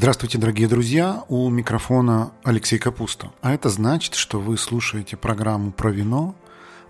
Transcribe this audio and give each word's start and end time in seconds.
Здравствуйте, 0.00 0.38
дорогие 0.38 0.66
друзья! 0.66 1.24
У 1.28 1.50
микрофона 1.50 2.32
Алексей 2.42 2.78
Капуста. 2.78 3.32
А 3.42 3.52
это 3.52 3.68
значит, 3.68 4.14
что 4.14 4.40
вы 4.40 4.56
слушаете 4.56 5.18
программу 5.18 5.72
про 5.72 5.90
вино 5.90 6.34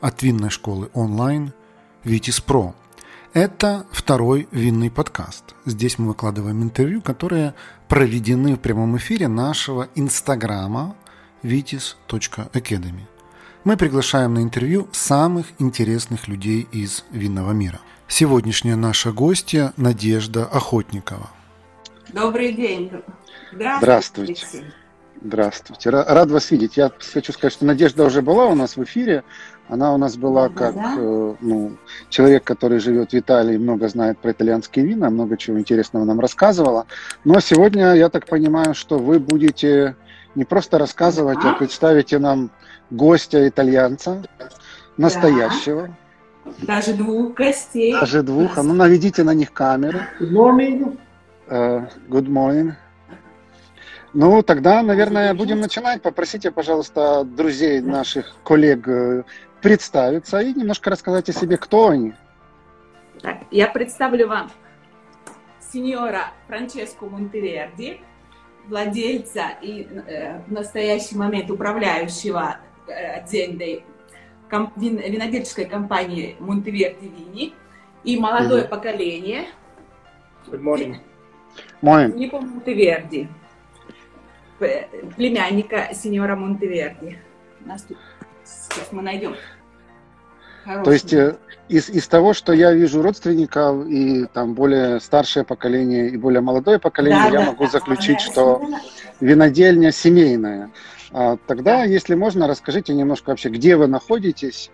от 0.01 0.23
винной 0.23 0.51
школы 0.51 0.91
онлайн 0.95 1.53
«Витис 2.05 2.41
Про». 2.41 2.73
Это 3.33 3.85
второй 3.91 4.47
винный 4.53 4.93
подкаст. 4.93 5.43
Здесь 5.67 5.99
мы 5.99 6.07
выкладываем 6.07 6.63
интервью, 6.63 7.03
которые 7.03 7.55
проведены 7.89 8.55
в 8.55 8.61
прямом 8.61 8.97
эфире 8.97 9.27
нашего 9.27 9.89
инстаграма 9.97 10.95
vitis.academy. 11.43 13.09
Мы 13.65 13.77
приглашаем 13.77 14.35
на 14.35 14.39
интервью 14.45 14.89
самых 14.93 15.49
интересных 15.59 16.29
людей 16.29 16.69
из 16.71 17.05
винного 17.11 17.51
мира. 17.51 17.81
Сегодняшняя 18.07 18.77
наша 18.77 19.11
гостья 19.11 19.73
Надежда 19.77 20.45
Охотникова– 20.45 21.31
Добрый 22.13 22.53
день. 22.53 22.91
Здравствуйте. 23.53 24.35
Здравствуйте. 24.47 24.75
Здравствуйте. 25.23 25.91
Рад 25.91 26.31
вас 26.31 26.51
видеть. 26.51 26.77
Я 26.77 26.91
хочу 27.13 27.33
сказать, 27.33 27.53
что 27.53 27.67
Надежда 27.67 28.05
уже 28.05 28.23
была 28.23 28.47
у 28.47 28.55
нас 28.55 28.77
в 28.77 28.83
эфире. 28.85 29.23
Она 29.69 29.95
у 29.95 29.99
нас 29.99 30.17
была 30.17 30.49
да, 30.49 30.55
как 30.55 30.75
да. 30.75 30.95
Э, 30.99 31.35
ну, 31.41 31.77
человек, 32.09 32.43
который 32.43 32.81
живет 32.81 33.13
в 33.13 33.15
Италии, 33.15 33.57
много 33.57 33.89
знает 33.89 34.19
про 34.19 34.33
итальянские 34.33 34.87
вина, 34.87 35.11
много 35.11 35.37
чего 35.37 35.61
интересного 35.61 36.05
нам 36.05 36.19
рассказывала. 36.21 36.87
Но 37.25 37.39
сегодня, 37.41 37.95
я 37.95 38.09
так 38.09 38.27
понимаю, 38.27 38.75
что 38.75 38.99
вы 38.99 39.21
будете 39.21 39.95
не 40.35 40.45
просто 40.45 40.79
рассказывать, 40.79 41.39
а, 41.45 41.51
а 41.51 41.55
представите 41.55 42.19
нам 42.19 42.51
гостя 42.91 43.47
итальянца, 43.47 44.23
настоящего. 44.97 45.95
Да. 46.63 46.81
Даже 46.81 46.95
двух 46.95 47.35
гостей. 47.35 47.93
Даже 47.93 48.23
двух. 48.23 48.59
А 48.59 48.63
ну 48.63 48.75
наведите 48.75 49.23
на 49.23 49.35
них 49.35 49.53
камеры. 49.53 50.07
Good 50.19 50.33
morning. 50.33 50.99
Uh, 51.51 51.91
good 52.09 52.29
morning. 52.29 52.75
Ну, 54.13 54.41
тогда, 54.43 54.83
наверное, 54.83 55.35
будем 55.35 55.61
начинать. 55.61 56.01
Попросите, 56.01 56.53
пожалуйста, 56.53 57.25
друзей 57.25 57.81
наших 57.81 58.37
коллег 58.45 58.87
э, 58.87 59.25
представиться 59.61 60.39
и 60.41 60.55
немножко 60.55 60.91
рассказать 60.91 61.29
о 61.29 61.33
себе, 61.33 61.57
кто 61.57 61.89
они. 61.89 62.15
Так, 63.21 63.39
я 63.51 63.67
представлю 63.67 64.29
вам 64.29 64.51
сеньора 65.73 66.33
Франческо 66.47 67.07
Монтеверди, 67.07 68.01
владельца 68.69 69.47
и 69.61 69.89
э, 70.07 70.41
в 70.47 70.53
настоящий 70.53 71.17
момент 71.17 71.51
управляющего 71.51 72.59
э, 72.87 73.21
отдельной 73.21 73.85
ком, 74.49 74.73
вин, 74.77 74.99
винодельческой 74.99 75.67
компании 75.67 76.37
Монтеверди 76.39 77.07
Вини 77.07 77.55
и 78.05 78.19
молодое 78.19 78.65
mm-hmm. 78.65 78.69
поколение. 78.69 79.47
Good 80.47 80.63
morning. 80.63 81.10
Мой... 81.83 82.13
Филиппо 82.13 82.41
Монтеверди, 82.41 83.29
племянника 85.17 85.89
сеньора 85.95 86.37
Монтеверди. 86.37 87.19
Нас 87.65 87.83
тут 87.83 87.97
сейчас 88.45 88.93
мы 88.93 89.03
найдем. 89.03 89.35
Хороший. 90.65 90.85
То 90.85 90.93
есть 90.93 91.13
э, 91.15 91.37
из, 91.69 91.89
из 91.89 92.07
того, 92.07 92.35
что 92.35 92.53
я 92.53 92.73
вижу 92.73 93.01
родственников 93.03 93.87
и 93.87 94.27
там 94.27 94.55
более 94.55 95.01
старшее 95.01 95.45
поколение 95.45 96.11
и 96.11 96.17
более 96.17 96.43
молодое 96.43 96.79
поколение, 96.79 97.31
да, 97.31 97.39
я 97.39 97.45
да, 97.45 97.47
могу 97.53 97.65
да, 97.65 97.71
заключить, 97.71 98.19
да, 98.19 98.33
что 98.33 98.63
винодельня 99.21 99.91
семейная. 99.91 100.71
А, 101.13 101.39
тогда, 101.47 101.79
да. 101.79 101.85
если 101.85 102.15
можно, 102.15 102.47
расскажите 102.47 102.93
немножко 102.93 103.31
вообще, 103.31 103.49
где 103.49 103.77
вы 103.77 103.87
находитесь, 103.87 104.71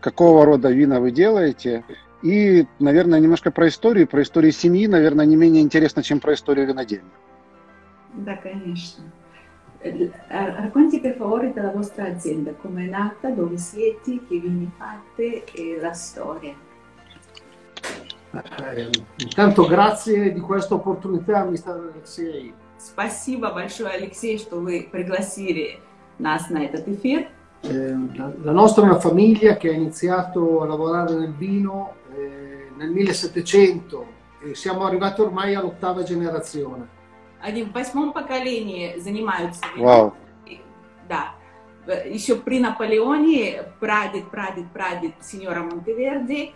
какого 0.00 0.44
рода 0.44 0.70
вина 0.70 1.00
вы 1.00 1.12
делаете 1.12 1.84
и, 2.21 2.65
наверное, 2.79 3.19
немножко 3.19 3.51
про 3.51 3.67
историю, 3.67 4.07
про 4.07 4.21
историю 4.21 4.51
семьи, 4.51 4.87
наверное, 4.87 5.25
не 5.25 5.35
менее 5.35 5.61
интересно, 5.61 6.03
чем 6.03 6.19
про 6.19 6.33
историю 6.33 6.67
винодельни. 6.67 7.09
Да, 8.13 8.35
конечно. 8.37 9.03
Racconti 10.29 11.01
per 11.01 11.15
favore 11.17 11.51
della 11.51 11.71
vostra 11.71 12.05
azienda, 12.05 12.53
come 12.53 12.85
è 12.85 12.89
nata, 12.89 13.29
dove 13.29 13.57
siete, 13.57 14.19
che 14.27 14.39
vini 14.39 14.71
fate 14.77 15.43
e 15.53 15.77
la 15.81 15.91
storia. 15.91 16.53
Eh, 18.33 18.89
intanto 19.17 19.67
grazie 19.67 20.31
di 20.31 20.39
questa 20.39 20.75
opportunità, 20.75 21.43
Mr. 21.43 21.91
Alexei. 21.93 22.53
Спасибо 22.77 23.51
большое, 23.53 23.93
Алексей, 23.93 24.37
что 24.37 24.59
вы 24.59 24.87
пригласили 24.91 25.79
нас 26.19 26.49
на 26.49 26.63
этот 26.63 26.87
эфир. 26.87 27.27
Eh, 27.61 27.95
la, 28.15 28.31
la 28.41 28.51
nostra 28.51 28.83
è 28.83 28.85
una 28.85 28.99
famiglia 28.99 29.55
che 29.55 29.69
ha 29.69 29.73
iniziato 29.73 30.61
a 30.61 30.65
lavorare 30.65 31.13
nel 31.15 31.33
vino 31.33 31.93
nel 32.76 32.90
1700 32.90 34.06
e 34.40 34.54
siamo 34.54 34.84
arrivati 34.84 35.20
ormai 35.20 35.54
all'ottava 35.54 36.02
generazione. 36.02 36.96
Они 37.40 37.62
в 37.62 37.72
восьмом 37.72 38.12
поколении 38.12 38.98
занимаются 38.98 39.60
вином. 39.74 39.86
Wow. 39.86 40.14
Да. 41.08 41.34
Еще 42.04 42.36
при 42.36 42.60
Наполеоне 42.60 43.62
прадед, 43.80 44.28
прадед, 44.30 44.70
прадед 44.72 45.14
сеньора 45.20 45.62
Монтеверди 45.62 46.52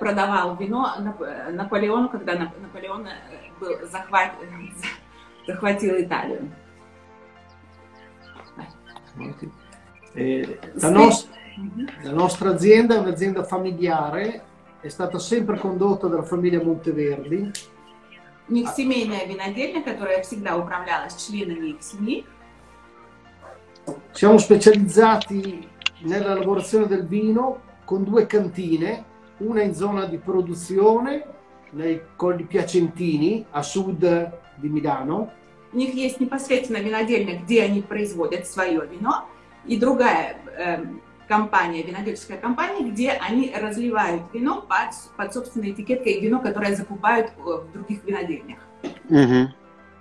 продавал 0.00 0.56
вино 0.56 0.94
Наполеону, 1.52 2.08
когда 2.08 2.34
Наполеон 2.34 3.08
был 3.60 3.86
захват, 3.90 4.32
захватил 5.46 6.00
Италию. 6.00 6.50
Eh, 10.16 10.58
la, 10.74 10.90
nos- 10.90 11.28
la 12.02 12.12
nostra 12.12 12.50
azienda 12.50 12.94
è 12.94 12.98
un'azienda 12.98 13.44
familiare 13.44 14.42
è 14.83 14.87
stata 14.87 15.19
sempre 15.19 15.57
condotta 15.57 16.07
dalla 16.07 16.23
famiglia 16.23 16.63
Monteverdi. 16.63 17.51
У 18.47 18.53
них 18.53 18.69
семейная 18.75 19.25
винодельня, 19.25 19.83
которая 19.83 20.23
всегда 20.23 20.57
управлялась 20.57 21.15
членами 21.15 21.67
их 21.69 21.83
семьи. 21.83 22.25
Siamo 24.11 24.37
specializzati 24.37 25.67
nella 25.99 26.33
lavorazione 26.33 26.87
del 26.87 27.05
vino 27.05 27.61
con 27.85 28.03
due 28.03 28.25
cantine, 28.25 29.05
una 29.37 29.61
in 29.61 29.75
zona 29.75 30.05
di 30.05 30.17
produzione 30.17 31.25
nei 31.71 32.01
Colli 32.15 32.43
Piacentini 32.43 33.45
a 33.51 33.61
sud 33.61 34.31
di 34.55 34.69
Milano. 34.69 35.31
У 35.71 35.77
них 35.77 35.93
есть 35.93 36.19
непосредственно 36.19 36.77
винодельня, 36.77 37.39
где 37.39 37.61
они 37.61 37.81
производят 37.81 38.47
свое 38.47 38.87
вино, 38.87 39.25
и 39.65 39.77
другая 39.77 40.37
э, 40.57 40.83
компания, 41.28 41.82
винодельческая 41.82 42.38
компания, 42.38 42.90
где 42.90 43.10
они 43.10 43.52
разливают 43.54 44.22
вино 44.32 44.62
под, 44.62 44.94
под 45.16 45.32
собственной 45.32 45.72
этикеткой 45.72 46.20
вино, 46.20 46.40
которое 46.40 46.74
закупают 46.74 47.32
в 47.36 47.72
других 47.72 48.04
винодельнях. 48.04 48.58
Mm-hmm. 49.08 49.48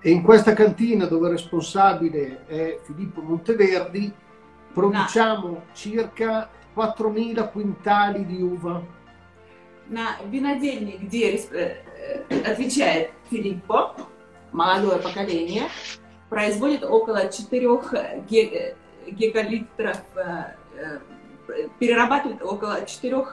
E 0.05 0.11
in 0.11 0.21
questa 0.21 0.53
cantina 0.53 1.05
dove 1.05 1.27
il 1.27 1.33
responsabile 1.33 2.45
è 2.45 2.77
Filippo 2.83 3.21
Monteverdi 3.21 4.13
produciamo 4.73 5.47
no. 5.47 5.63
circa 5.73 6.49
4.000 6.75 7.51
quintali 7.51 8.25
di 8.25 8.41
uva. 8.41 8.81
На 9.87 10.15
винодельне, 10.29 10.97
где 10.97 11.39
отвечает 12.45 13.11
Филиппо, 13.29 13.95
молодое 14.51 14.97
поколение, 14.99 15.63
производит 16.29 16.83
около 16.83 17.29
4 17.29 18.23
гигалитров 19.07 20.01
перерабатывает 21.79 22.41
около 22.41 22.85
4 22.85 23.25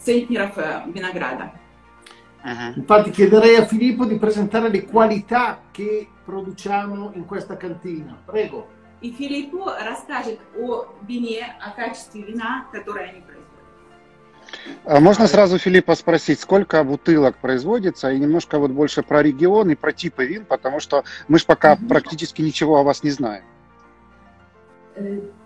центнеров 0.00 0.56
винограда. 0.86 1.52
Uh-huh. 2.42 2.72
Infatti 2.76 3.10
chiederei 3.10 3.56
a 3.56 3.66
Filippo 3.66 4.06
di 4.06 4.16
presentare 4.16 4.70
le 4.70 4.86
qualità 4.86 5.60
che 5.70 6.08
produciamo 6.24 7.12
in 7.14 7.26
questa 7.26 7.56
cantina. 7.56 8.16
Prego. 8.24 8.66
И 9.02 9.12
Филиппо 9.12 9.76
расскажет 9.82 10.38
о 10.58 10.86
вине, 11.06 11.56
о 11.60 11.70
качестве 11.70 12.22
вина, 12.22 12.66
которое 12.70 13.10
они 13.10 13.20
производят. 13.20 13.40
А 14.84 15.00
можно 15.00 15.26
сразу 15.26 15.58
Филиппа 15.58 15.94
спросить, 15.94 16.40
сколько 16.40 16.84
бутылок 16.84 17.36
производится, 17.36 18.10
и 18.10 18.18
немножко 18.18 18.58
вот 18.58 18.72
больше 18.72 19.02
про 19.02 19.22
регион 19.22 19.70
и 19.70 19.74
про 19.74 19.92
типы 19.92 20.26
вин, 20.26 20.44
потому 20.44 20.80
что 20.80 21.04
мы 21.28 21.38
же 21.38 21.46
пока 21.46 21.74
mm-hmm. 21.74 21.88
практически 21.88 22.42
ничего 22.42 22.78
о 22.78 22.82
вас 22.82 23.02
не 23.02 23.10
знаем. 23.10 23.44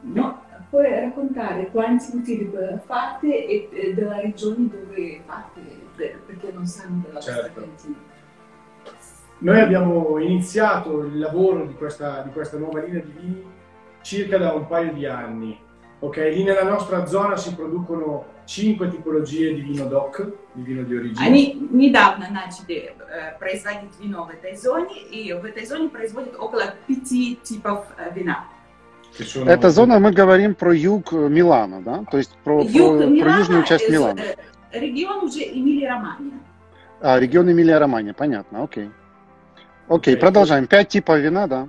No, 0.02 0.34
puoi 0.34 0.43
raccontare 0.73 1.69
quanti 1.71 2.15
utili 2.15 2.51
fate 2.85 3.45
e, 3.47 3.69
e 3.71 3.93
della 3.93 4.19
regione 4.19 4.69
dove 4.69 5.21
fate, 5.25 5.61
perché 5.95 6.51
non 6.51 6.65
sanno 6.65 7.03
della 7.05 7.19
certo. 7.19 7.65
vostra 7.65 7.93
Noi 9.39 9.59
abbiamo 9.59 10.19
iniziato 10.19 10.99
il 11.03 11.17
lavoro 11.17 11.65
di 11.65 11.73
questa, 11.73 12.21
di 12.21 12.31
questa 12.31 12.57
nuova 12.57 12.81
linea 12.81 13.01
di 13.01 13.11
vini 13.11 13.45
circa 14.01 14.37
da 14.37 14.53
un 14.53 14.67
paio 14.67 14.93
di 14.93 15.05
anni. 15.05 15.57
Ok, 16.01 16.15
lì 16.17 16.43
nella 16.43 16.63
nostra 16.63 17.05
zona 17.05 17.35
si 17.35 17.53
producono 17.55 18.37
cinque 18.45 18.89
tipologie 18.89 19.53
di 19.53 19.61
vino 19.61 19.85
DOC, 19.85 20.31
di 20.53 20.61
vino 20.61 20.83
di 20.83 20.95
origine. 20.95 21.25
Они 21.25 21.53
недавно 21.71 22.29
начали 22.29 22.95
э, 22.95 23.37
производить 23.37 23.99
вино 23.99 24.23
в 24.23 24.29
этой 24.29 24.55
зоне, 24.55 25.01
и 25.01 25.33
в 25.33 25.43
этой 25.43 25.65
зоне 25.65 25.89
производят 25.89 26.35
около 26.39 26.73
пяти 26.87 27.37
типов 27.43 27.85
э, 27.97 28.13
вина. 28.13 28.45
Эта 29.46 29.70
зона, 29.70 29.98
мы 29.98 30.12
говорим 30.12 30.54
про 30.54 30.74
юг 30.74 31.12
Милана, 31.12 31.80
да? 31.82 32.04
То 32.10 32.18
есть 32.18 32.36
про, 32.42 32.62
юг 32.62 32.98
про, 32.98 33.06
Милана, 33.06 33.22
про 33.22 33.38
южную 33.38 33.64
часть 33.64 33.88
Милана. 33.88 34.20
Регион 34.72 35.24
уже 35.24 35.40
Эмилия-Романья. 35.40 36.32
А, 37.00 37.20
регион 37.20 37.50
Эмилия-Романья, 37.50 38.12
понятно, 38.12 38.64
окей. 38.64 38.90
Окей, 39.88 40.16
продолжаем. 40.16 40.66
Пять 40.66 40.88
типов 40.88 41.18
вина, 41.18 41.46
да? 41.46 41.68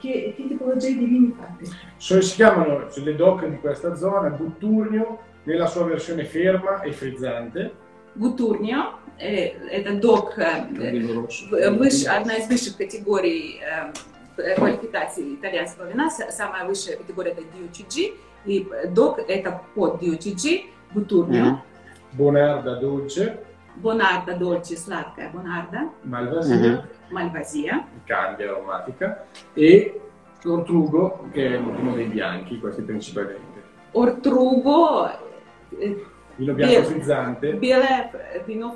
Che, 0.00 0.34
che 0.36 0.48
tipologie 0.48 0.98
di 0.98 1.04
vini 1.06 1.34
fate? 1.36 1.70
So, 1.98 2.20
si 2.20 2.36
chiamano 2.36 2.88
le 2.94 3.16
DOC 3.16 3.48
di 3.48 3.56
questa 3.56 3.94
zona 3.94 4.28
Butturnio 4.28 5.18
nella 5.44 5.66
sua 5.66 5.84
versione 5.84 6.24
ferma 6.24 6.82
e 6.82 6.92
frizzante. 6.92 7.72
Бутурня, 8.14 8.92
э, 9.18 9.56
это 9.70 9.94
док, 9.94 10.38
э, 10.38 11.70
выше, 11.70 12.06
одна 12.06 12.36
из 12.36 12.46
высших 12.46 12.76
категорий 12.76 13.60
э, 13.60 13.92
квалификации 14.55 15.35
итальянского 15.35 15.89
вина, 15.89 16.09
самая 16.09 16.65
высшая 16.65 16.97
категория 16.97 17.31
это 17.31 17.41
DOCG, 17.41 18.13
и 18.45 18.67
док 18.89 19.19
это 19.19 19.61
под 19.75 20.01
DOCG, 20.01 20.65
Бутурнio. 20.93 21.61
Bonarda 22.13 22.75
dolce, 22.79 23.45
Бонарда 23.75 24.35
дольче, 24.35 24.75
сладкая 24.75 25.29
Бонарда, 25.29 25.89
Malvasia, 26.03 26.89
Мальвазия, 27.11 27.85
cambia 28.07 28.51
aromatica, 28.51 29.25
e 29.55 30.01
Ortrugo, 30.43 31.29
che 31.31 31.55
è 31.55 31.57
l'ultimo 31.57 31.93
dei 31.93 32.05
bianchi, 32.05 32.59
questi 32.59 32.81
principalmente. 32.81 33.61
Ortrugo, 33.91 35.09
э, 35.77 36.05
Vino 36.35 36.53
bianco 36.53 36.73
Bel- 36.73 36.85
frizzante, 36.85 37.53
белое 37.53 38.09
вино 38.45 38.73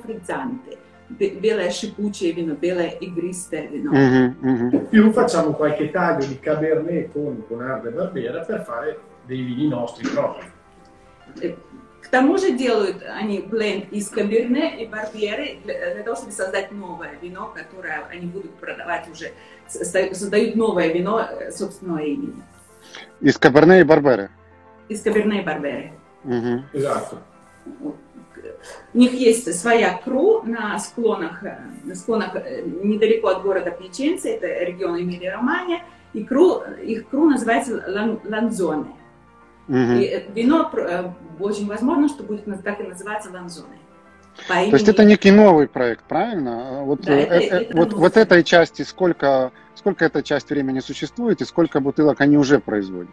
Шипучее 1.71 2.33
вино, 2.33 2.55
белое 2.55 2.91
игристое 3.01 3.67
вино. 3.69 3.93
Мгм, 3.93 4.37
мгм. 4.41 4.69
in 4.75 4.89
più 4.89 5.13
facciamo 5.13 5.53
qualche 5.55 5.91
taglio 5.91 6.27
di 6.27 6.39
Cabernet 6.39 7.13
con 7.13 7.43
Bonarda 7.49 7.89
e 7.89 7.93
Barbera 7.93 8.45
per 8.45 8.65
fare 8.65 8.99
dei 9.27 9.43
vini 9.43 9.69
nostri 9.69 10.09
propri. 10.09 10.45
Э, 11.41 11.55
К 12.01 12.11
тому 12.11 12.39
же 12.39 12.53
делают 12.53 13.03
они 13.03 13.41
бленд 13.41 13.93
из 13.93 14.09
каберне 14.09 14.83
и 14.83 14.87
барберы 14.87 15.59
для, 15.65 16.03
того, 16.03 16.17
чтобы 16.17 16.33
создать 16.33 16.73
новое 16.73 17.19
вино, 17.21 17.53
которое 17.55 18.03
они 18.11 18.27
будут 18.27 18.55
продавать 18.55 19.09
уже, 19.11 19.33
Со- 19.67 20.15
создают 20.15 20.57
новое 20.57 20.91
вино 20.91 21.21
э, 21.21 21.51
собственного 21.51 21.99
имени. 21.99 22.43
Из 23.21 23.37
Каберне 23.37 23.81
и 23.81 23.85
Барберы. 23.85 24.31
Из 24.89 25.03
каберне 25.03 25.43
и 25.43 25.45
барберы. 25.45 25.93
Мгм. 26.25 26.65
Esatto. 26.73 27.19
У 28.95 28.99
них 28.99 29.13
есть 29.13 29.53
своя 29.59 30.01
кру 30.05 30.43
на 30.43 30.79
склонах, 30.79 31.43
э, 31.45 31.59
на 31.85 31.95
склонах 31.95 32.35
э, 32.37 32.63
недалеко 32.65 33.29
от 33.29 33.43
города 33.43 33.71
Пьяченца, 33.71 34.29
это 34.29 34.47
регион 34.65 35.01
Эмилия-Романья, 35.01 35.83
и 36.15 36.25
кру, 36.25 36.63
их 36.83 37.09
кру 37.09 37.31
называется 37.31 37.85
лан- 37.89 38.21
ланзоне. 38.25 38.93
Мгм. 39.69 39.99
И 39.99 40.05
э, 40.05 40.25
вино 40.35 40.71
очень 41.39 41.67
возможно, 41.67 42.09
что 42.09 42.23
будет 42.23 42.45
так 42.65 42.81
и 42.81 42.83
называться 42.85 43.31
ланзоне. 43.31 43.79
По 44.47 44.55
То 44.55 44.61
есть 44.61 44.73
имени- 44.85 44.91
это 44.91 45.05
некий 45.05 45.31
новый 45.33 45.67
проект, 45.67 46.05
правильно? 46.05 46.81
А 46.81 46.85
Вот, 46.85 47.01
Да, 47.03 47.13
это- 47.13 47.35
э, 47.35 47.39
это 47.63 47.77
вот, 47.77 47.91
новый 47.91 48.01
вот 48.03 48.13
проект. 48.15 48.33
этой 48.33 48.45
части 48.45 48.83
сколько, 48.83 49.51
сколько 49.75 50.05
эта 50.05 50.23
часть 50.23 50.49
времени 50.51 50.81
существует 50.81 51.41
и 51.43 51.45
сколько 51.45 51.81
бутылок 51.81 52.21
они 52.21 52.39
уже 52.39 52.59
производят? 52.61 53.11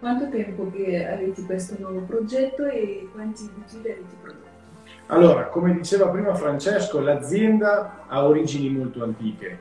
Quanto 0.00 0.28
tempo 0.28 0.70
che 0.70 1.06
avete 1.06 1.42
questo 1.42 1.74
nuovo 1.78 2.00
progetto 2.00 2.66
e 2.66 3.08
quanti 3.12 3.48
bottiglie 3.54 3.92
avete 3.92 4.14
prodotto? 4.20 4.44
Allora, 5.06 5.46
come 5.46 5.72
diceva 5.72 6.08
prima 6.08 6.34
Francesco, 6.34 7.00
l'azienda 7.00 8.04
ha 8.06 8.24
origini 8.24 8.68
molto 8.70 9.02
antiche. 9.02 9.58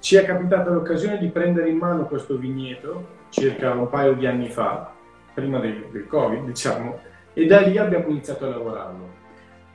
Ci 0.00 0.16
è 0.16 0.24
capitata 0.24 0.70
l'occasione 0.70 1.18
di 1.18 1.28
prendere 1.28 1.68
in 1.70 1.76
mano 1.78 2.06
questo 2.06 2.36
vigneto 2.36 3.18
circa 3.30 3.72
un 3.72 3.88
paio 3.88 4.14
di 4.14 4.26
anni 4.26 4.48
fa, 4.50 4.92
prima 5.32 5.58
del, 5.60 5.86
del 5.90 6.06
Covid, 6.06 6.44
diciamo, 6.44 6.98
e 7.32 7.46
da 7.46 7.60
lì 7.60 7.78
abbiamo 7.78 8.08
iniziato 8.08 8.46
a 8.46 8.48
lavorarlo. 8.48 9.18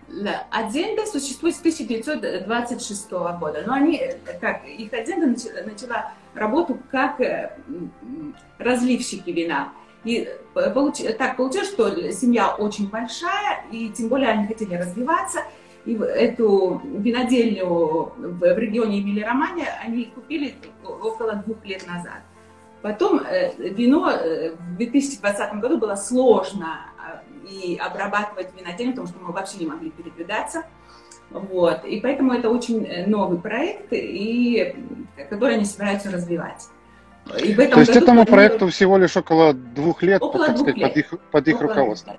Ла- 0.08 0.46
Адзенда 0.52 1.06
существует 1.08 1.56
с 1.56 1.64
1926 1.64 3.10
года, 3.40 3.64
но 3.66 3.74
они, 3.74 3.98
э, 3.98 4.18
как, 4.40 4.64
их 4.66 4.94
адзенда 4.94 5.26
начала, 5.28 5.66
начала 5.66 6.12
работу 6.36 6.78
как 6.92 7.20
э, 7.22 7.52
м, 7.68 8.36
разливщики 8.60 9.32
вина. 9.32 9.74
И 10.05 10.29
э, 10.55 10.73
получ- 10.73 11.12
так 11.14 11.37
получилось, 11.37 11.69
что 11.69 12.12
семья 12.12 12.55
очень 12.55 12.88
большая, 12.88 13.64
и 13.70 13.88
тем 13.91 14.08
более 14.08 14.31
они 14.31 14.47
хотели 14.47 14.75
развиваться. 14.75 15.41
И 15.85 15.94
эту 15.94 16.81
винодельню 16.85 17.67
в, 18.17 18.58
регионе 18.58 19.00
Эмилия-Романья 19.00 19.81
они 19.82 20.06
купили 20.06 20.55
около 20.85 21.37
двух 21.37 21.64
лет 21.64 21.87
назад. 21.87 22.20
Потом 22.82 23.20
э, 23.20 23.52
вино 23.56 24.11
э, 24.11 24.55
в 24.55 24.76
2020 24.76 25.55
году 25.55 25.79
было 25.79 25.97
сложно 25.97 26.87
э, 27.44 27.47
и 27.50 27.76
обрабатывать 27.76 28.49
винодельню, 28.58 28.93
потому 28.93 29.08
что 29.08 29.19
мы 29.20 29.32
вообще 29.32 29.58
не 29.58 29.67
могли 29.67 29.91
передвигаться. 29.91 30.64
Вот. 31.31 31.85
И 31.85 32.00
поэтому 32.00 32.32
это 32.32 32.50
очень 32.50 32.85
э, 32.85 33.06
новый 33.06 33.38
проект, 33.38 33.88
и, 33.93 34.75
который 35.29 35.56
они 35.56 35.64
собираются 35.64 36.11
развивать. 36.11 36.69
И 37.43 37.55
в 37.55 37.61
этом 37.61 37.75
То 37.75 37.81
есть 37.81 37.93
году 37.93 38.05
этому 38.05 38.25
проекту 38.25 38.69
всего 38.69 38.99
лишь 38.99 39.17
около 39.17 39.53
двух 39.55 40.03
лет, 40.03 40.23
Около 40.23 40.47
так 40.47 40.57
двух 40.57 40.69
сказать, 40.69 40.83
под 40.83 40.97
лет. 40.97 41.05
их, 41.13 41.19
под 41.31 41.49
их 41.49 41.57
около- 41.57 41.69
руководством. 41.69 42.17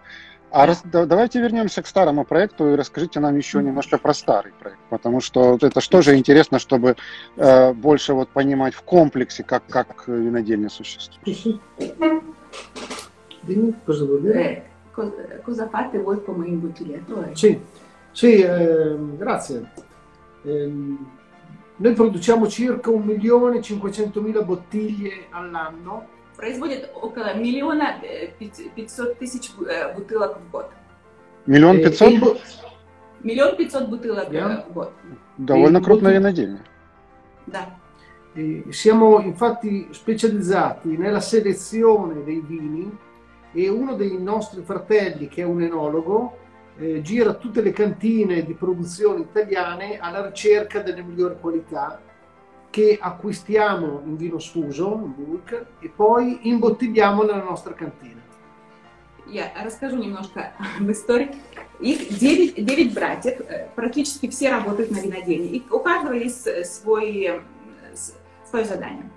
А 0.53 0.65
рас- 0.65 0.81
да- 0.83 1.05
давайте 1.05 1.39
вернемся 1.39 1.81
к 1.81 1.87
старому 1.87 2.25
проекту 2.25 2.73
и 2.73 2.75
расскажите 2.75 3.21
нам 3.21 3.37
еще 3.37 3.63
немножко 3.63 3.97
про 3.97 4.13
старый 4.13 4.51
проект, 4.59 4.79
потому 4.89 5.21
что 5.21 5.57
это 5.61 5.79
что 5.79 6.01
же 6.01 6.17
интересно, 6.17 6.59
чтобы 6.59 6.97
э, 7.37 7.73
больше 7.73 8.13
вот 8.13 8.29
понимать 8.29 8.73
в 8.73 8.81
комплексе, 8.81 9.43
как, 9.43 9.63
как 9.67 10.07
винодельня 10.07 10.69
существует. 10.69 11.37
Cosa? 14.93 15.65
Eh, 15.65 15.69
fate 15.69 15.99
voi 15.99 16.21
come 16.23 16.47
imbottigliatore? 16.47 17.31
Sì, 17.33 17.57
sì 18.11 18.41
ehm, 18.41 19.17
grazie. 19.17 19.71
Ehm, 20.43 20.97
noi 21.81 21.93
produciamo 21.93 22.47
circa 22.47 22.91
1.500.000 22.91 24.43
bottiglie 24.45 25.25
all'anno 25.31 26.07
Производит 26.37 26.89
около 26.95 27.35
миллиона 27.35 27.99
э, 28.01 28.29
пяти- 28.39 28.71
пятьсот 28.73 29.19
тысяч 29.19 29.51
э, 29.67 29.93
бутылок 29.93 30.39
в 30.39 30.49
год. 30.49 30.71
Миллион 31.45 31.77
Eh, 31.77 31.83
пятьсот? 31.83 32.09
in 32.13 32.19
bo- 32.19 32.37
Миллион 33.21 33.55
пятьсот 33.57 33.87
бутылок 33.89 34.29
э, 34.31 34.33
Я? 34.37 34.65
в 34.67 34.73
год. 34.73 34.91
Довольно 35.37 35.77
и 35.79 35.81
крупная 35.83 36.13
бутыль- 36.13 36.19
винодельня. 36.19 36.63
Да. 37.45 37.65
eh, 38.35 38.63
siamo 38.71 39.19
infatti 39.21 39.89
specializzati 39.91 40.97
nella 40.97 41.19
selezione 41.19 42.23
dei 42.23 42.39
vini 42.39 42.89
e 43.53 43.69
uno 43.69 43.93
dei 43.95 44.17
nostri 44.17 44.63
fratelli, 44.63 45.27
che 45.27 45.41
è 45.41 45.45
un 45.45 45.61
enologo, 45.61 46.37
eh, 46.81 47.01
gira 47.01 47.33
tutte 47.35 47.61
le 47.61 47.71
cantine 47.71 48.43
di 48.43 48.53
produzione 48.53 49.21
italiane 49.21 49.99
alla 49.99 50.25
ricerca 50.25 50.79
delle 50.81 51.03
migliori 51.03 51.35
qualità 51.39 52.01
che 52.69 52.97
acquistiamo 52.99 54.01
in 54.05 54.15
vino 54.15 54.39
sfuso, 54.39 54.93
in 55.03 55.13
bulk, 55.13 55.65
e 55.81 55.89
poi 55.89 56.47
imbottigliamo 56.49 57.23
nella 57.23 57.43
nostra 57.43 57.73
cantina. 57.73 58.19
Я 59.27 59.51
расскажу 59.63 59.97
немножко 59.97 60.51
об 60.79 60.89
истории. 60.91 61.29
Их 61.79 62.17
девять, 62.17 62.55
девять 62.65 62.93
братьев, 62.93 63.39
э, 63.41 63.69
практически 63.75 64.27
все 64.29 64.49
работают 64.49 64.91
на 64.91 64.99
винодельне. 64.99 65.47
И 65.57 65.63
у 65.69 65.79
каждого 65.79 66.13
есть 66.13 66.45
э, 66.47 66.65
свой, 66.65 67.23
э, 67.25 67.39
с- 67.93 68.17
свое 68.49 68.65
задание. 68.65 69.09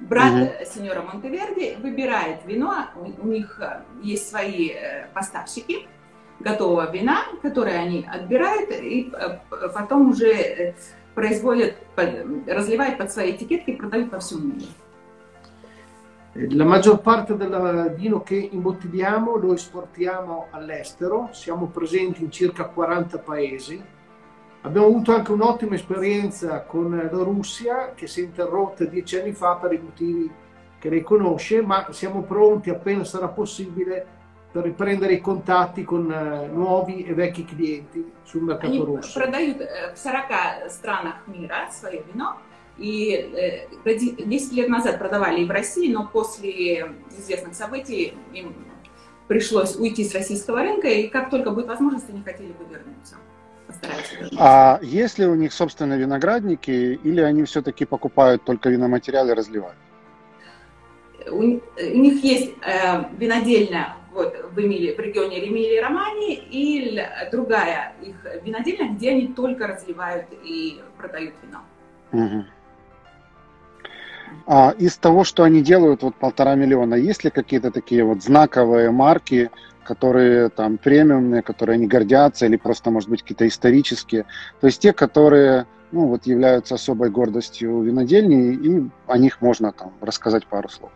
Брат 0.00 0.32
Мгм. 0.32 0.42
э, 0.42 0.64
сеньора 0.66 1.02
Монтеверди 1.02 1.76
выбирает 1.80 2.44
вино, 2.44 2.86
у, 2.96 3.22
у 3.22 3.26
них 3.30 3.60
э, 3.60 3.82
есть 4.02 4.28
свои 4.28 4.70
э, 4.70 5.06
поставщики 5.14 5.86
готового 6.41 6.89
вина, 6.91 7.23
которые 7.41 7.77
они 7.77 8.05
отбирают 8.11 8.69
и 8.71 9.11
э, 9.13 9.39
п- 9.49 9.69
потом 9.73 10.09
уже 10.09 10.31
э, 10.33 10.73
производят, 11.15 11.75
под- 11.95 12.47
разливают 12.47 12.97
под 12.97 13.11
свои 13.11 13.31
этикетки 13.31 13.71
и 13.71 13.75
продают 13.75 14.11
по 14.11 14.19
всему 14.19 14.53
миру. 14.53 14.65
Eh, 16.35 16.47
La 16.51 16.65
maggior 16.65 16.99
parte 17.01 17.35
del 17.35 17.93
vino 17.97 18.21
che 18.21 18.35
imbottigliamo 18.35 19.35
lo 19.37 19.53
esportiamo 19.53 20.47
all'estero, 20.51 21.29
siamo 21.31 21.67
presenti 21.67 22.23
in 22.23 22.31
circa 22.31 22.65
40 22.65 23.17
paesi. 23.19 23.81
Abbiamo 24.61 24.87
avuto 24.87 25.15
anche 25.15 25.31
un'ottima 25.31 25.75
esperienza 25.75 26.61
con 26.63 26.91
la 26.95 27.23
Russia 27.23 27.93
che 27.95 28.05
si 28.07 28.21
è 28.21 28.25
interrotta 28.25 28.83
dieci 28.85 29.17
anni 29.17 29.31
fa 29.31 29.55
per 29.55 29.71
i 29.73 29.79
motivi 29.81 30.29
che 30.79 30.89
lei 30.89 31.01
conosce, 31.01 31.61
ma 31.61 31.87
siamo 31.91 32.21
pronti 32.21 32.69
appena 32.69 33.03
sarà 33.03 33.27
possibile 33.29 34.05
per 34.52 34.64
riprendere 34.64 35.14
i 35.14 35.20
contatti 35.20 35.82
con 35.82 36.12
eh, 36.12 36.46
nuovi 36.48 37.04
e 37.04 37.14
vecchi 37.14 37.44
clienti 37.44 38.04
sul 38.22 38.42
mercato 38.42 38.66
Они 38.66 38.78
russo. 38.78 39.18
продают 39.18 39.58
в 39.94 39.98
40 39.98 40.68
странах 40.68 41.26
мира 41.26 41.68
свое 41.70 42.02
вино. 42.12 42.36
И 42.78 43.12
э, 43.14 43.68
годи- 43.84 44.22
10 44.24 44.52
лет 44.52 44.68
назад 44.68 44.98
продавали 44.98 45.40
и 45.42 45.44
в 45.46 45.50
России, 45.50 45.92
но 45.92 46.06
после 46.06 46.90
известных 47.18 47.54
событий 47.54 48.14
им 48.34 48.54
пришлось 49.28 49.76
уйти 49.76 50.04
с 50.04 50.14
российского 50.14 50.60
рынка, 50.60 50.88
и 50.88 51.08
как 51.08 51.30
только 51.30 51.50
будет 51.50 51.66
возможность, 51.66 52.08
они 52.10 52.22
хотели 52.22 52.52
бы 52.52 52.64
вернуться. 52.70 53.16
А 54.38 54.78
есть 54.82 55.18
ли 55.18 55.26
у 55.26 55.34
них 55.34 55.52
собственные 55.52 55.98
виноградники, 55.98 56.70
или 57.02 57.20
они 57.20 57.44
все-таки 57.44 57.86
покупают 57.86 58.44
только 58.44 58.68
виноматериал 58.68 59.28
и 59.28 59.32
разливают? 59.32 59.78
У, 61.30 61.38
у 61.38 61.98
них 61.98 62.24
есть 62.24 62.52
э, 62.62 63.04
винодельня 63.18 63.96
вот, 64.12 64.34
в, 64.52 64.58
Эмили, 64.60 64.94
в 64.94 65.00
регионе 65.00 65.40
Ремили 65.40 65.78
Романи 65.78 66.34
и 66.34 67.02
другая 67.30 67.94
их 68.02 68.16
винодельня, 68.42 68.92
где 68.92 69.10
они 69.10 69.28
только 69.28 69.66
разливают 69.66 70.26
и 70.44 70.80
продают 70.98 71.34
вино. 71.42 71.60
Угу. 72.12 72.44
А 74.46 74.74
из 74.78 74.96
того, 74.96 75.24
что 75.24 75.44
они 75.44 75.62
делают, 75.62 76.02
вот 76.02 76.14
полтора 76.16 76.54
миллиона, 76.54 76.94
есть 76.94 77.24
ли 77.24 77.30
какие-то 77.30 77.70
такие 77.70 78.04
вот 78.04 78.22
знаковые 78.22 78.90
марки, 78.90 79.50
которые 79.84 80.48
там 80.48 80.78
премиумные, 80.78 81.42
которые 81.42 81.74
они 81.74 81.86
гордятся, 81.86 82.46
или 82.46 82.56
просто, 82.56 82.90
может 82.90 83.08
быть, 83.08 83.22
какие-то 83.22 83.46
исторические? 83.46 84.24
То 84.60 84.66
есть 84.66 84.80
те, 84.80 84.92
которые 84.92 85.66
ну, 85.92 86.06
вот 86.06 86.26
являются 86.26 86.74
особой 86.74 87.10
гордостью 87.10 87.82
винодельни, 87.82 88.54
и 88.54 88.90
о 89.06 89.18
них 89.18 89.40
можно 89.40 89.72
там 89.72 89.92
рассказать 90.00 90.46
пару 90.46 90.68
слов. 90.68 90.90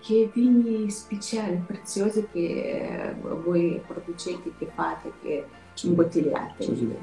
Che 0.00 0.30
vini 0.34 0.90
speciali, 0.90 1.62
preziosi 1.66 2.28
che 2.30 3.14
voi 3.22 3.80
producete, 3.86 4.52
che 4.58 4.70
fate, 4.74 5.12
che 5.22 5.46
imbottigliate? 5.82 6.62
Sì, 6.62 6.94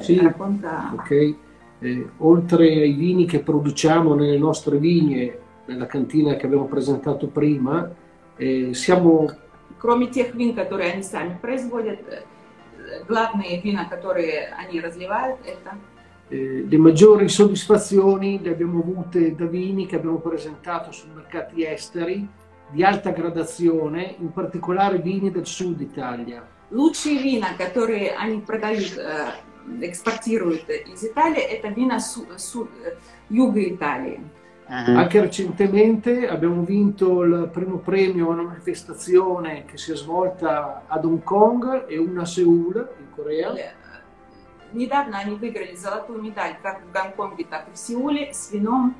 sì. 0.00 0.18
Racconta... 0.20 0.92
Ok. 0.94 1.34
Eh, 1.82 2.06
oltre 2.18 2.66
ai 2.66 2.92
vini 2.92 3.24
che 3.24 3.40
produciamo 3.40 4.14
nelle 4.14 4.36
nostre 4.36 4.76
vigne, 4.76 5.38
nella 5.64 5.86
cantina 5.86 6.36
che 6.36 6.44
abbiamo 6.44 6.66
presentato 6.66 7.28
prima, 7.28 7.90
eh, 8.36 8.74
siamo... 8.74 9.30
Кроме 9.78 10.08
тех 10.08 10.34
вин, 10.34 10.54
которые 10.54 10.92
они 10.92 11.02
сами 11.02 11.38
производят, 11.40 12.00
главные 13.08 13.60
вина, 13.62 13.86
которые 13.88 14.52
они 14.58 14.80
разливают, 14.80 15.38
это... 15.46 15.78
Eh, 16.28 16.64
le 16.68 16.76
maggiori 16.76 17.28
soddisfazioni 17.28 18.40
le 18.40 18.50
abbiamo 18.50 18.80
avute 18.80 19.34
da 19.34 19.46
vini 19.46 19.86
che 19.86 19.96
abbiamo 19.96 20.18
presentato 20.18 20.92
sui 20.92 21.10
mercati 21.12 21.64
esteri 21.64 22.28
di 22.70 22.84
alta 22.84 23.10
gradazione, 23.10 24.14
in 24.18 24.32
particolare 24.32 24.98
vini 24.98 25.30
del 25.30 25.46
sud 25.46 25.80
Italia. 25.80 26.42
Lучшие 26.70 27.18
vina, 27.18 27.56
которые 27.58 28.12
они 28.12 28.40
продают 28.40 28.96
экспортируют 29.80 30.68
из 30.68 31.04
Италии, 31.04 31.42
это 31.42 31.68
вина 31.68 31.98
su, 31.98 32.26
su, 32.36 32.68
юга 33.28 33.60
Italia. 33.60 34.20
Uh-huh. 34.68 34.96
Anche 34.96 35.20
recentemente 35.20 36.28
abbiamo 36.28 36.62
vinto 36.62 37.22
il 37.24 37.50
primo 37.52 37.78
premio 37.78 38.28
a 38.28 38.34
una 38.34 38.42
manifestazione 38.42 39.64
che 39.64 39.76
si 39.76 39.90
è 39.90 39.96
svolta 39.96 40.84
ad 40.86 41.04
Hong 41.04 41.24
Kong 41.24 41.88
e 41.88 41.98
una 41.98 42.22
a 42.22 42.24
Seoul, 42.24 42.88
in 42.98 43.06
Corea. 43.14 43.52
Недавно 44.72 45.18
они 45.18 45.34
выиграли 45.34 45.74
золотую 45.74 46.22
медаль 46.22 46.56
как 46.62 46.82
в 46.82 46.92
Гонконге, 46.92 47.44
так 47.44 47.66
и 47.68 47.72
в 47.72 47.76
Сеуле 47.76 48.32
с 48.32 48.52
вином. 48.52 48.94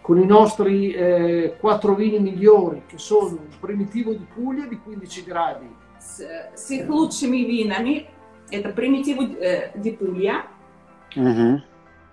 Con 0.00 0.20
i 0.20 0.26
nostri 0.26 0.92
eh, 0.92 1.56
quattro 1.58 1.94
vini 1.94 2.20
migliori, 2.20 2.82
che 2.86 2.98
sono 2.98 3.28
un 3.30 3.58
primitivo 3.58 4.12
di 4.12 4.24
Puglia 4.32 4.66
di 4.66 4.78
15 4.78 5.24
gradi. 5.24 5.66
С, 5.98 6.22
с 6.54 6.70
их 6.70 6.88
лучшими 6.88 7.38
винами, 7.38 8.06
Это 8.50 8.70
примитиву 8.70 9.22
э, 9.40 9.72
Дипулья. 9.74 10.46
Угу. 11.16 11.62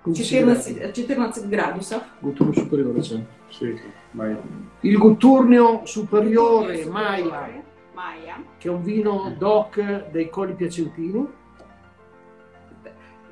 14, 0.03 0.91
14 0.91 1.47
gradusов. 1.47 2.03
Gutturno 2.21 2.53
superiore 2.53 2.99
c'è. 2.99 3.23
Sì, 3.49 3.79
Maia. 4.11 4.41
Il 4.81 4.97
Gutturnio 4.97 5.85
superiore 5.85 6.85
Maia, 6.85 7.63
Maia, 7.93 8.43
che 8.57 8.67
è 8.67 8.71
un 8.71 8.83
vino 8.83 9.33
DOC 9.37 10.09
dei 10.09 10.29
Colli 10.29 10.55
Piacentini. 10.55 11.25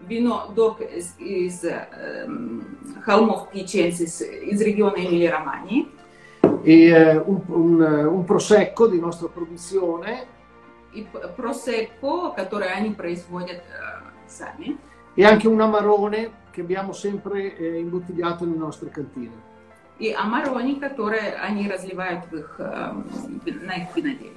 Vino 0.08 0.53
DOC 0.53 0.98
из, 0.98 1.15
из 1.20 1.63
э, 1.63 2.27
холмов 3.03 3.50
Пьяченцис, 3.51 4.22
из 4.22 4.62
региона 4.62 4.98
Эмилия-Романии. 4.98 5.88
E 6.63 6.89
eh, 6.89 7.18
un, 7.18 7.41
un, 7.48 7.82
un 7.82 8.24
prosecco 8.25 8.88
di 8.88 9.00
nostra 9.00 9.27
produzione 9.27 10.27
и 10.94 11.08
prosecco, 11.36 12.34
которое 12.36 12.70
они 12.70 12.94
производят 12.94 13.58
э, 13.58 14.27
сами. 14.27 14.77
E 15.15 15.25
anche 15.25 15.48
un 15.48 15.60
amarone 15.60 16.32
che 16.51 16.62
abbiamo 16.62 16.94
sempre 16.94 17.56
eh, 17.58 17.80
imbottigliato 17.80 18.46
nelle 18.46 18.58
nostre 18.58 18.89
cantine. 18.89 19.50
И 20.00 20.12
амарони, 20.12 20.80
которые 20.80 21.36
они 21.36 21.70
разливают 21.70 22.25
в 22.32 22.36
их, 22.36 22.56
э, 22.58 22.94
на 23.62 23.75
их 23.75 23.96
винодельни. 23.96 24.35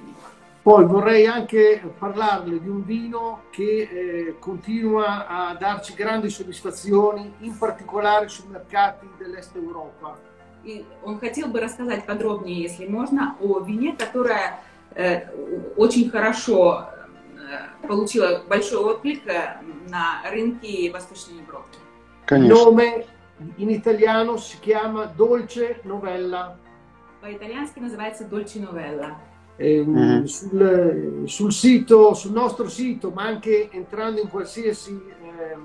Poi 0.61 0.85
vorrei 0.85 1.27
anche 1.27 1.81
parlarle 1.99 2.59
di 2.59 2.67
un 2.67 2.83
vino 2.83 3.43
che 3.51 3.81
eh, 3.81 4.35
continua 4.39 5.27
a 5.27 5.53
darci 5.53 5.93
grandi 5.93 6.29
soddisfazioni, 6.29 7.35
in 7.39 7.55
particolare 7.57 8.27
sui 8.27 8.47
mercati 8.49 9.07
dell'Est 9.17 9.55
Europa. 9.55 10.17
И 10.63 10.83
он 11.03 11.19
хотел 11.19 11.49
бы 11.49 11.59
рассказать 11.59 12.07
подробнее, 12.07 12.59
если 12.59 12.87
можно, 12.87 13.35
о 13.39 13.59
вине, 13.59 13.95
которое 13.95 14.59
Э, 14.95 15.27
очень 15.75 16.09
хорошо 16.09 16.87
э, 17.37 17.85
получила 17.85 18.43
большой 18.47 18.79
отклик 18.79 19.27
э, 19.27 19.57
на 19.89 20.21
рынке 20.31 20.89
Восточной 20.89 21.39
Европы. 21.39 21.67
Конечно. 22.25 22.55
Nome 22.55 23.05
in 23.57 23.69
italiano 23.71 24.37
si 24.37 24.57
chiama 24.59 25.05
Dolce 25.05 25.81
Novella. 25.83 26.57
По-итальянски 27.21 27.79
называется 27.79 28.23
Dolce 28.23 28.59
Novella. 28.59 29.17
Eh, 29.59 29.85
mm-hmm. 29.85 30.23
sul, 30.23 31.23
sul, 31.25 31.53
sito, 31.53 32.13
sul 32.13 32.33
nostro 32.33 32.67
sito, 32.67 33.11
ma 33.11 33.23
anche 33.23 33.69
entrando 33.71 34.19
in 34.19 34.27
qualsiasi 34.27 34.91
eh, 34.91 35.57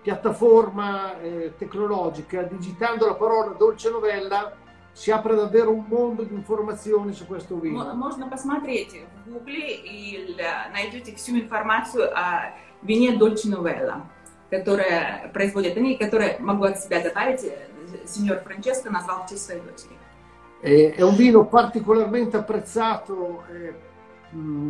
piattaforma 0.00 1.20
eh, 1.20 1.52
tecnologica, 1.58 2.42
digitando 2.42 3.06
la 3.06 3.14
parola 3.14 3.54
Dolce 3.58 3.90
Novella, 3.90 4.56
si 4.92 5.10
apre 5.10 5.34
davvero 5.34 5.70
un 5.70 5.84
mondo 5.86 6.22
di 6.22 6.34
informazioni 6.34 7.12
su 7.12 7.26
questo 7.26 7.56
vino. 7.56 7.94
Можно 7.94 8.26
посмотреть 8.28 8.96
в 9.26 9.30
Гугле 9.30 9.76
и 9.76 10.36
найдете 10.72 11.14
всю 11.14 11.38
информацию 11.38 12.10
о 12.14 12.54
вине 12.82 13.16
Dolce 13.18 13.48
Novella, 13.48 14.06
которое 14.50 15.30
производят 15.32 15.76
они, 15.76 15.96
которое 15.96 16.38
могу 16.40 16.64
от 16.64 16.80
себя 16.80 17.02
добавить, 17.02 17.52
сеньор 18.06 18.38
Франческо 18.38 18.90
назвал 18.90 19.24
в 19.24 19.30
честь 19.30 19.44
своей 19.44 19.60
дочери. 19.60 19.96
È 20.64 21.00
un 21.00 21.16
vino 21.16 21.46
particolarmente 21.46 22.36
apprezzato 22.36 23.44
eh, 23.50 23.74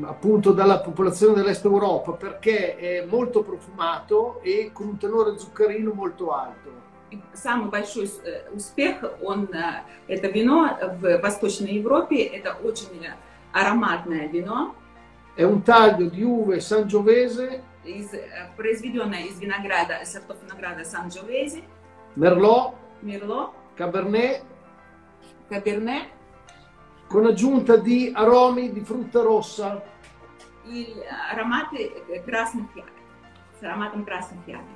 appunto 0.03 0.53
dalla 0.53 0.79
popolazione 0.81 1.35
dell'est 1.35 1.65
Europa 1.65 2.13
perché 2.13 2.77
è 2.77 3.05
molto 3.05 3.43
profumato 3.43 4.41
e 4.43 4.71
con 4.73 4.87
un 4.87 4.99
tenore 4.99 5.37
zuccherino 5.37 5.93
molto 5.93 6.33
alto 6.33 6.81
самый 7.33 7.71
большой 7.71 8.11
э, 8.25 8.51
успех, 8.53 9.03
он, 9.23 9.49
э, 9.53 9.83
это 10.09 10.29
вино 10.29 10.79
в 11.01 11.19
Восточной 11.19 11.75
Европе, 11.75 12.23
это 12.25 12.57
очень 12.63 13.07
ароматное 13.53 14.29
вино. 14.29 14.75
È 15.35 15.43
un 15.43 15.63
taglio 15.63 16.09
di 16.09 16.23
uve 16.23 16.61
Sangiovese. 16.61 17.63
Из, 17.85 18.13
э, 18.13 18.51
произведенное 18.57 19.23
из 19.23 19.41
винограда, 19.41 20.05
сортов 20.05 20.37
винограда 20.43 20.85
Санджовези. 20.85 21.65
Merlot. 22.17 22.75
Merlot. 23.03 23.53
Cabernet. 23.77 24.43
Cabernet. 25.49 26.09
Con 27.09 27.27
aggiunta 27.27 27.77
di 27.77 28.13
aromi 28.15 28.73
di 28.73 28.81
frutta 28.81 29.23
rossa. 29.23 29.83
И 30.67 30.95
ароматы 31.33 31.91
красных 32.25 32.75
ягод. 32.77 32.93
С 33.59 33.63
ароматом 33.63 34.05
красных 34.05 34.47
ягод. 34.47 34.67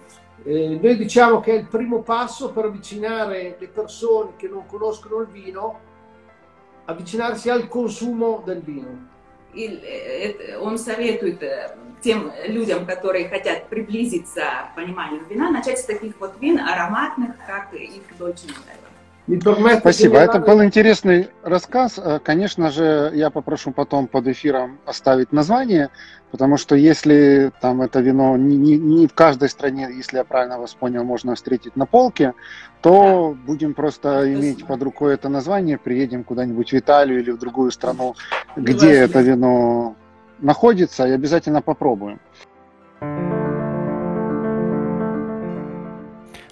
Eh, 0.45 0.79
noi 0.83 0.97
diciamo 0.97 1.41
che 1.41 1.53
è 1.53 1.59
il 1.59 1.67
primo 1.69 2.03
passo 2.03 2.51
per 2.51 2.65
avvicinare 2.65 3.57
le 3.59 3.69
persone 3.69 4.33
che 4.37 4.49
non 4.49 4.67
conoscono 4.67 5.21
il 5.21 5.29
vino, 5.29 5.81
avvicinarsi 6.87 7.51
al 7.51 7.69
consumo 7.69 8.43
del 8.45 8.61
vino. 8.61 9.13
И 9.55 10.57
он 10.61 10.77
советует 10.79 11.41
тем 12.01 12.33
людям, 12.47 12.85
которые 12.85 13.29
хотят 13.29 13.69
приблизиться 13.69 14.69
к 14.73 14.75
пониманию 14.75 15.25
вина, 15.27 15.51
начать 15.51 15.79
с 15.79 15.85
таких 15.85 16.15
вот 16.19 16.35
вин 16.41 16.59
ароматных, 16.59 17.37
как 17.47 17.73
их 17.73 18.03
Дольче 18.19 18.49
Спасибо. 19.80 20.18
Это 20.18 20.40
был 20.40 20.64
интересный 20.64 21.30
рассказ. 21.44 22.00
Э, 22.00 22.20
конечно 22.24 22.72
же, 22.72 23.12
я 23.14 23.30
попрошу 23.30 23.72
потом 23.72 24.08
под 24.08 24.28
эфиром 24.28 24.80
оставить 24.86 25.32
название, 25.32 25.90
потому 26.32 26.58
что 26.58 26.76
если 26.76 27.52
там 27.62 27.82
это 27.84 28.00
вино 28.00 28.38
не, 28.38 28.58
не, 28.58 28.78
не 28.78 29.08
в 29.08 29.14
каждой 29.14 29.50
стране, 29.50 29.90
если 29.96 30.18
я 30.18 30.24
правильно 30.24 30.58
вас 30.58 30.74
понял, 30.74 31.04
можно 31.04 31.36
встретить 31.36 31.76
на 31.76 31.86
полке, 31.86 32.34
то 32.82 33.36
да. 33.36 33.46
будем 33.46 33.76
просто 33.76 34.10
это 34.10 34.34
иметь 34.34 34.66
под 34.66 34.82
рукой 34.82 35.14
это 35.14 35.30
название, 35.30 35.78
приедем 35.78 36.24
куда-нибудь 36.24 36.72
в 36.72 36.76
Италию 36.76 37.20
или 37.20 37.30
в 37.30 37.38
другую 37.38 37.70
страну, 37.70 38.16
где 38.56 38.94
это 38.94 39.22
вино 39.22 39.96
находится, 40.40 41.08
и 41.08 41.12
обязательно 41.12 41.62
попробуем. 41.62 42.20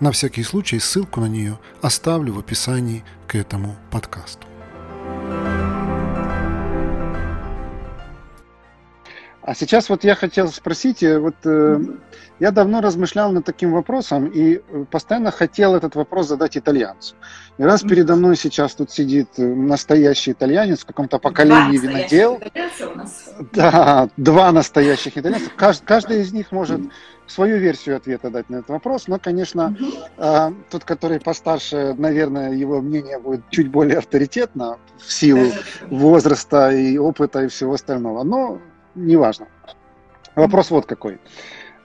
На 0.00 0.10
всякий 0.10 0.44
случай 0.44 0.80
ссылку 0.80 1.20
на 1.20 1.28
нее 1.28 1.58
оставлю 1.82 2.32
в 2.32 2.38
описании 2.38 3.04
к 3.26 3.34
этому 3.34 3.76
подкасту. 3.90 4.49
А 9.50 9.54
сейчас 9.56 9.88
вот 9.88 10.04
я 10.04 10.14
хотел 10.14 10.46
спросить, 10.46 11.02
э, 11.02 11.18
вот 11.18 11.34
э, 11.44 11.80
я 12.38 12.52
давно 12.52 12.80
размышлял 12.80 13.32
над 13.32 13.44
таким 13.44 13.72
вопросом 13.72 14.26
и 14.26 14.58
э, 14.58 14.84
постоянно 14.88 15.32
хотел 15.32 15.74
этот 15.74 15.96
вопрос 15.96 16.28
задать 16.28 16.56
итальянцу. 16.56 17.16
И 17.58 17.64
раз 17.64 17.82
передо 17.82 18.14
мной 18.14 18.36
сейчас 18.36 18.76
тут 18.76 18.92
сидит 18.92 19.30
э, 19.38 19.42
настоящий 19.42 20.30
итальянец 20.30 20.82
в 20.82 20.86
каком-то 20.86 21.18
поколении 21.18 21.78
два 21.78 21.88
винодел. 21.88 22.40
Да, 23.52 24.08
два 24.16 24.52
настоящих 24.52 25.18
итальянца. 25.18 25.50
Кажд, 25.56 25.82
каждый 25.84 26.20
из 26.20 26.32
них 26.32 26.52
может 26.52 26.82
свою 27.26 27.58
версию 27.58 27.96
ответа 27.96 28.30
дать 28.30 28.50
на 28.50 28.58
этот 28.58 28.68
вопрос, 28.68 29.08
но, 29.08 29.18
конечно, 29.18 29.76
э, 30.16 30.52
тот, 30.70 30.84
который 30.84 31.18
постарше, 31.18 31.96
наверное, 31.98 32.52
его 32.52 32.80
мнение 32.80 33.18
будет 33.18 33.42
чуть 33.50 33.68
более 33.68 33.98
авторитетно 33.98 34.78
в 35.04 35.12
силу 35.12 35.50
возраста 35.88 36.70
и 36.70 36.96
опыта 36.98 37.42
и 37.42 37.48
всего 37.48 37.74
остального. 37.74 38.22
Но 38.22 38.60
неважно. 38.94 39.46
Вопрос 40.34 40.70
вот 40.70 40.86
какой. 40.86 41.18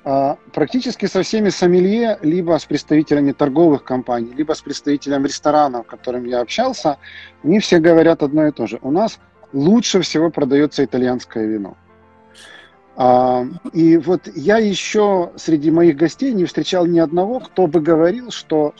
А, 0.03 0.37
практически 0.53 1.07
со 1.07 1.23
всеми 1.23 1.49
сомелье, 1.49 2.19
либо 2.21 2.57
с 2.57 2.65
представителями 2.65 3.31
торговых 3.31 3.83
компаний, 3.83 4.33
либо 4.33 4.53
с 4.53 4.61
представителями 4.61 5.27
ресторанов, 5.27 5.87
с 5.87 5.89
которыми 5.89 6.29
я 6.29 6.41
общался, 6.41 6.97
они 7.43 7.59
все 7.59 7.79
говорят 7.79 8.21
одно 8.21 8.45
и 8.45 8.51
то 8.51 8.67
же. 8.67 8.77
У 8.83 8.91
нас 8.91 9.19
лучше 9.51 10.01
всего 10.01 10.29
продается 10.29 10.85
итальянское 10.85 11.47
вино. 11.47 11.75
А, 12.95 13.45
и 13.73 13.97
вот 13.97 14.29
я 14.35 14.57
еще 14.57 15.31
среди 15.35 15.71
моих 15.71 15.97
гостей 15.97 16.33
не 16.33 16.45
встречал 16.45 16.85
ни 16.85 16.99
одного, 16.99 17.39
кто 17.39 17.65
бы 17.65 17.81
говорил, 17.81 18.29
что 18.29 18.75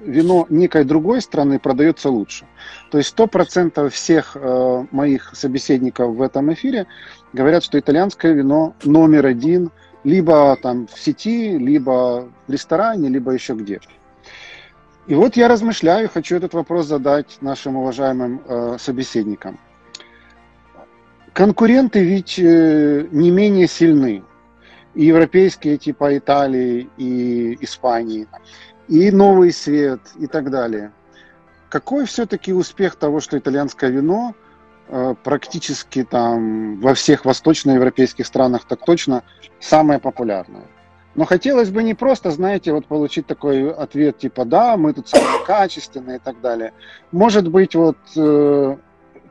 вино 0.00 0.46
некой 0.48 0.84
другой 0.84 1.20
страны 1.20 1.58
продается 1.58 2.10
лучше. 2.10 2.46
То 2.90 2.98
есть 2.98 3.16
100% 3.16 3.88
всех 3.90 4.36
э, 4.36 4.86
моих 4.90 5.34
собеседников 5.34 6.14
в 6.14 6.22
этом 6.22 6.52
эфире 6.52 6.86
говорят, 7.32 7.64
что 7.64 7.78
итальянское 7.78 8.32
вино 8.32 8.74
номер 8.84 9.26
один 9.26 9.70
либо 10.04 10.56
там 10.60 10.86
в 10.86 10.98
сети, 10.98 11.56
либо 11.58 12.28
в 12.46 12.52
ресторане, 12.52 13.08
либо 13.08 13.32
еще 13.32 13.54
где. 13.54 13.80
И 15.06 15.14
вот 15.14 15.36
я 15.36 15.48
размышляю, 15.48 16.08
хочу 16.08 16.36
этот 16.36 16.54
вопрос 16.54 16.86
задать 16.86 17.38
нашим 17.40 17.76
уважаемым 17.76 18.42
э, 18.46 18.76
собеседникам. 18.78 19.58
Конкуренты 21.32 22.04
ведь 22.04 22.38
э, 22.38 23.06
не 23.10 23.30
менее 23.30 23.66
сильны. 23.66 24.22
И 24.94 25.06
европейские 25.06 25.78
типа 25.78 26.18
Италии 26.18 26.90
и 26.98 27.56
Испании, 27.62 28.28
и 28.88 29.10
Новый 29.10 29.50
Свет 29.52 30.00
и 30.18 30.26
так 30.26 30.50
далее. 30.50 30.92
Какой 31.70 32.04
все-таки 32.04 32.52
успех 32.52 32.96
того, 32.96 33.20
что 33.20 33.38
итальянское 33.38 33.90
вино 33.90 34.34
практически 35.24 36.04
там 36.04 36.78
во 36.80 36.92
всех 36.94 37.24
восточноевропейских 37.24 38.26
странах 38.26 38.64
так 38.64 38.84
точно 38.84 39.22
самое 39.58 39.98
популярное. 39.98 40.66
Но 41.14 41.24
хотелось 41.26 41.70
бы 41.70 41.82
не 41.82 41.94
просто, 41.94 42.30
знаете, 42.30 42.72
вот 42.72 42.86
получить 42.86 43.26
такой 43.26 43.70
ответ 43.70 44.18
типа 44.18 44.44
да, 44.44 44.76
мы 44.76 44.92
тут 44.92 45.08
самые 45.08 45.42
качественные 45.46 46.16
и 46.16 46.20
так 46.20 46.40
далее. 46.40 46.72
Может 47.10 47.48
быть, 47.48 47.74
вот 47.74 47.98
э, 48.16 48.76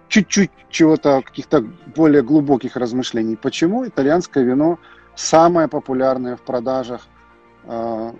чуть-чуть 0.07 0.51
чего-то, 0.69 1.21
каких-то 1.21 1.61
более 1.95 2.21
глубоких 2.21 2.75
размышлений. 2.75 3.35
Почему 3.35 3.87
итальянское 3.87 4.43
вино 4.43 4.77
самое 5.15 5.67
популярное 5.67 6.35
в 6.35 6.41
продажах 6.41 7.07
э, 7.63 8.11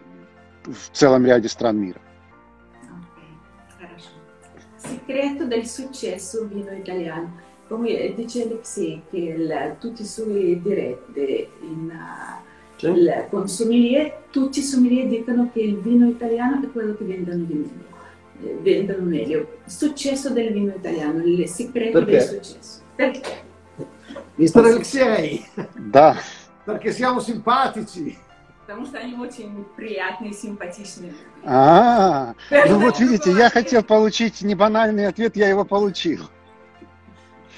в 0.65 0.89
целом 0.93 1.25
ряде 1.25 1.49
стран 1.49 1.77
мира? 1.77 1.99
Segreto 4.75 5.45
del 5.45 5.67
successo 5.67 6.47
vino 6.47 6.71
italiano. 6.71 7.39
Come 7.67 8.13
dice 8.15 8.43
Alexei, 8.43 9.01
che 9.09 9.17
il, 9.17 9.75
tutti 9.79 10.01
i 10.01 10.05
suoi 10.05 10.59
diretti 10.61 11.47
in 11.61 11.89
uh, 11.89 12.87
il 12.87 13.27
consommelier, 13.29 14.23
tutti 14.29 14.59
i 14.59 14.63
sommelier 14.63 15.07
dicono 15.07 15.49
che 15.53 15.61
il 15.61 15.79
vino 15.79 16.07
italiano 16.07 16.63
è 16.63 16.71
quello 16.71 16.95
che 16.95 17.05
vendono 17.05 17.43
di 17.43 17.53
meglio. 17.53 17.89
Eh, 18.43 18.57
vendono 18.61 19.03
meglio. 19.03 19.39
Il 19.63 19.71
successo 19.71 20.31
del 20.31 20.51
vino 20.51 20.73
italiano, 20.75 21.23
il 21.23 21.47
segreto 21.47 22.01
del 22.01 22.21
successo. 22.21 22.81
Perché? 22.95 23.49
Mister 24.35 24.65
Alexei! 24.65 25.45
Da! 25.77 26.17
Perché 26.63 26.91
siamo 26.91 27.19
simpatici! 27.19 28.17
Потому 28.65 28.85
что 28.85 28.97
они 28.97 29.15
очень 29.15 29.65
приятные, 29.75 30.33
симпатичные. 30.33 31.13
А, 31.43 32.33
ну 32.49 32.79
вот 32.79 32.99
видите, 32.99 33.31
я 33.31 33.49
хотел 33.49 33.83
получить 33.83 34.41
не 34.41 34.55
банальный 34.55 35.07
ответ, 35.07 35.35
я 35.35 35.49
его 35.49 35.65
получил. 35.65 36.29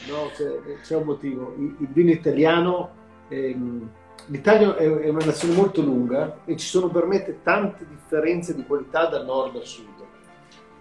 No, 0.07 0.29
c'è, 0.35 0.95
un 0.97 1.05
motivo. 1.05 1.55
Il, 1.57 1.87
vino 1.93 2.11
italiano, 2.11 2.89
ehm, 3.29 3.89
l'Italia 4.27 4.75
è, 4.75 4.83
è, 4.83 5.09
una 5.09 5.23
nazione 5.23 5.55
molto 5.55 5.81
lunga 5.81 6.39
e 6.43 6.57
ci 6.57 6.67
sono 6.67 6.89
per 6.89 7.05
me 7.05 7.23
tante 7.41 7.87
differenze 7.87 8.53
di 8.53 8.65
qualità 8.65 9.05
da 9.05 9.23
nord 9.23 9.55
a 9.55 9.63
sud. 9.63 9.91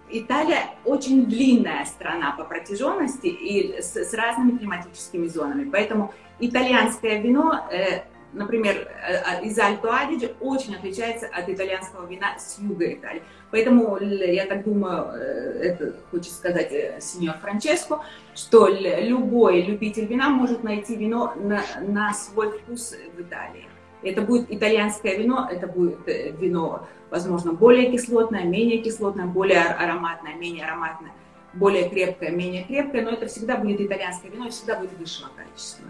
Италия 0.09 0.75
очень 0.85 1.25
длинная 1.25 1.85
страна 1.85 2.33
по 2.37 2.43
протяженности 2.43 3.27
и 3.27 3.81
с, 3.81 3.95
с 3.95 4.13
разными 4.13 4.57
климатическими 4.57 5.27
зонами, 5.27 5.69
поэтому 5.69 6.13
итальянское 6.39 7.19
вино 7.19 7.67
э, 7.71 8.03
например, 8.33 8.87
э, 9.07 9.15
а, 9.15 9.41
из 9.41 9.57
Альто 9.57 9.95
Адидже 9.95 10.33
очень 10.39 10.75
отличается 10.75 11.27
от 11.27 11.47
итальянского 11.49 12.05
вина 12.07 12.37
с 12.37 12.59
юга 12.59 12.93
Италии. 12.93 13.23
Поэтому 13.51 13.97
я 13.99 14.45
так 14.45 14.63
думаю, 14.63 15.09
э, 15.13 15.59
это 15.63 15.93
хочет 16.11 16.31
сказать 16.31 16.71
э, 16.71 16.99
сеньор 16.99 17.37
Франческо, 17.37 18.01
что 18.35 18.67
любой 18.67 19.61
любитель 19.61 20.05
вина 20.05 20.29
может 20.29 20.63
найти 20.63 20.95
вино 20.95 21.33
на, 21.35 21.61
на 21.81 22.13
свой 22.13 22.57
вкус 22.57 22.95
в 23.15 23.21
Италии. 23.21 23.67
Это 24.01 24.21
будет 24.21 24.51
итальянское 24.51 25.17
вино, 25.17 25.47
это 25.49 25.65
будет 25.65 25.99
вино, 26.05 26.85
возможно, 27.09 27.53
более 27.53 27.89
кислотное, 27.89 28.43
менее 28.43 28.79
кислотное, 28.79 29.27
более 29.27 29.61
ароматное, 29.61 30.35
менее 30.35 30.65
ароматное, 30.65 31.11
более 31.53 31.89
крепкое, 31.89 32.31
менее 32.31 32.65
крепкое, 32.65 33.01
но 33.03 33.11
это 33.11 33.27
всегда 33.27 33.55
будет 33.55 33.79
итальянское 33.79 34.29
вино 34.29 34.47
и 34.47 34.49
всегда 34.49 34.77
будет 34.77 34.91
высшего 34.99 35.29
качества. 35.37 35.85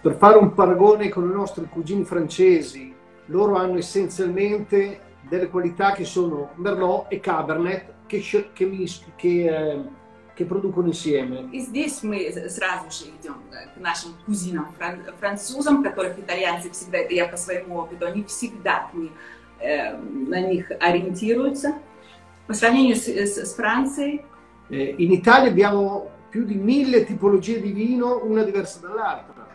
per 0.00 0.14
fare 0.16 0.38
un 0.38 0.54
paragone 0.54 1.08
con 1.08 1.28
i 1.28 1.32
nostri 1.32 1.66
cugini 1.68 2.04
francesi, 2.04 2.94
loro 3.26 3.56
hanno 3.56 3.78
essenzialmente 3.78 5.00
delle 5.28 5.48
qualità 5.48 5.92
che 5.92 6.04
sono 6.04 6.50
Merlot 6.56 7.06
e 7.08 7.20
Cabernet 7.20 7.92
che, 8.06 8.20
che, 8.52 8.88
che, 9.16 9.44
eh, 9.46 9.82
che 10.34 10.44
producono 10.44 10.88
insieme. 10.88 11.48
И 11.52 11.60
здесь 11.60 12.02
мы 12.02 12.30
сразу 12.48 12.90
же 12.90 13.10
идем 13.10 13.36
к 13.50 13.80
нашим 13.80 14.14
кузинам 14.26 14.74
французам, 15.18 15.82
которых 15.82 16.18
итальянцы 16.18 16.70
всегда, 16.70 16.98
это 16.98 17.14
я 17.14 17.26
по 17.26 17.36
своему 17.36 17.76
опыту, 17.76 18.06
они 18.06 18.24
всегда 18.24 18.90
мы, 18.92 19.10
э, 19.60 19.96
на 19.96 20.40
них 20.40 20.70
ориентируются. 20.80 21.78
По 22.46 22.54
сравнению 22.54 22.96
с, 22.96 23.06
с, 23.06 23.36
с 23.36 23.54
Францией. 23.54 24.24
In 24.70 25.12
Italia 25.12 25.50
abbiamo 25.50 26.10
più 26.29 26.45
di 26.45 26.55
mille 26.55 27.05
tipologie 27.05 27.61
di 27.61 27.71
vino, 27.71 28.23
una 28.23 28.43
diversa 28.43 28.79
dall'altra. 28.79 29.47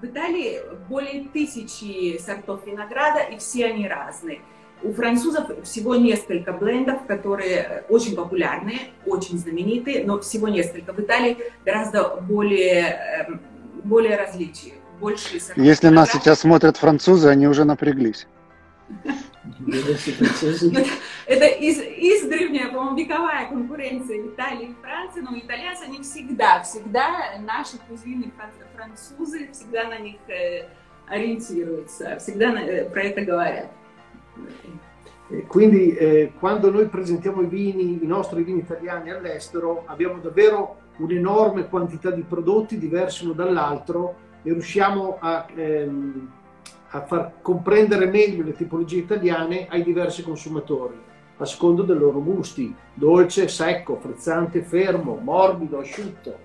В 0.00 0.04
Италии 0.04 0.60
более 0.88 1.28
тысячи 1.32 2.18
сортов 2.18 2.66
винограда, 2.66 3.20
и 3.20 3.38
все 3.38 3.66
они 3.66 3.86
разные. 3.86 4.40
У 4.82 4.92
французов 4.92 5.48
всего 5.62 5.94
несколько 5.94 6.52
блендов, 6.52 7.06
которые 7.06 7.84
очень 7.88 8.16
популярные, 8.16 8.80
очень 9.06 9.38
знаменитые, 9.38 10.04
но 10.04 10.20
всего 10.20 10.48
несколько. 10.48 10.92
В 10.92 10.98
Италии 10.98 11.38
гораздо 11.64 12.16
более, 12.16 13.26
эм, 13.28 13.40
более 13.84 14.16
различий, 14.16 14.74
больше 14.98 15.38
сортов 15.38 15.64
Если 15.64 15.88
нас 15.88 16.10
сейчас 16.10 16.40
смотрят 16.40 16.76
французы, 16.76 17.28
они 17.28 17.46
уже 17.46 17.64
напряглись. 17.64 18.26
Это 21.31 21.45
из, 21.45 21.79
издревняя, 21.79 22.69
по-моему, 22.69 22.95
вековая 22.95 23.47
конкуренция 23.49 24.25
Италии 24.25 24.69
и 24.69 24.75
Франции, 24.81 25.21
но 25.21 25.37
итальянцы, 25.37 25.83
они 25.83 26.01
всегда, 26.01 26.61
всегда, 26.63 27.37
наши 27.39 27.77
кузины 27.87 28.31
французы, 28.75 29.49
всегда 29.51 29.85
на 29.85 29.97
них 29.99 30.17
э, 30.27 30.67
ориентируются, 31.07 32.17
всегда 32.17 32.53
э, 32.61 32.89
про 32.89 33.03
это 33.03 33.21
говорят. 33.21 33.71
Quindi 35.49 35.93
eh, 35.93 36.31
quando 36.39 36.71
noi 36.71 36.87
presentiamo 36.87 37.41
i 37.41 37.47
vini, 37.47 38.01
i 38.01 38.07
nostri 38.07 38.43
vini 38.43 38.59
italiani 38.59 39.11
all'estero, 39.11 39.83
abbiamo 39.85 40.19
davvero 40.19 40.77
un'enorme 40.97 41.67
quantità 41.67 42.11
di 42.11 42.21
prodotti 42.21 42.77
diversi 42.77 43.25
uno 43.25 43.33
dall'altro 43.33 44.15
e 44.43 44.53
riusciamo 44.53 45.17
a, 45.19 45.45
ehm, 45.53 46.31
a 46.91 47.01
far 47.05 47.33
comprendere 47.41 48.05
meglio 48.05 48.43
le 48.43 48.53
tipologie 48.53 48.99
italiane 48.99 49.67
ai 49.69 49.83
diversi 49.83 50.23
consumatori, 50.23 50.95
A 51.42 51.46
secondo 51.46 51.82
dei 51.82 51.96
loro 51.96 52.20
gusti, 52.20 52.74
dolce, 52.94 53.48
secco, 53.48 53.96
frizzante, 53.96 54.62
fermo, 54.62 55.16
morbido, 55.16 55.78
asciutto. 55.78 56.38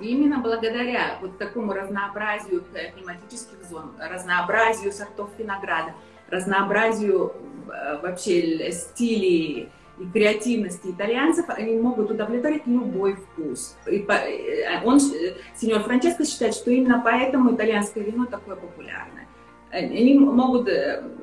Именно 0.00 0.38
благодаря 0.38 1.18
вот 1.20 1.36
такому 1.36 1.74
разнообразию 1.74 2.64
климатических 2.94 3.62
зон, 3.68 3.92
разнообразию 3.98 4.92
сортов 4.92 5.28
винограда, 5.36 5.92
разнообразию 6.30 7.34
вообще 8.02 8.72
стилей 8.72 9.68
и 9.98 10.04
креативности 10.06 10.88
итальянцев, 10.88 11.46
они 11.48 11.76
могут 11.76 12.10
удовлетворить 12.10 12.66
любой 12.66 13.14
вкус. 13.14 13.76
И 13.86 14.06
он, 14.84 15.00
сеньор 15.00 15.82
Франческо 15.82 16.24
считает, 16.24 16.54
что 16.54 16.70
именно 16.70 17.02
поэтому 17.04 17.54
итальянское 17.54 18.02
вино 18.02 18.24
такое 18.24 18.56
популярное. 18.56 19.23
Они 19.74 20.16
могут 20.16 20.68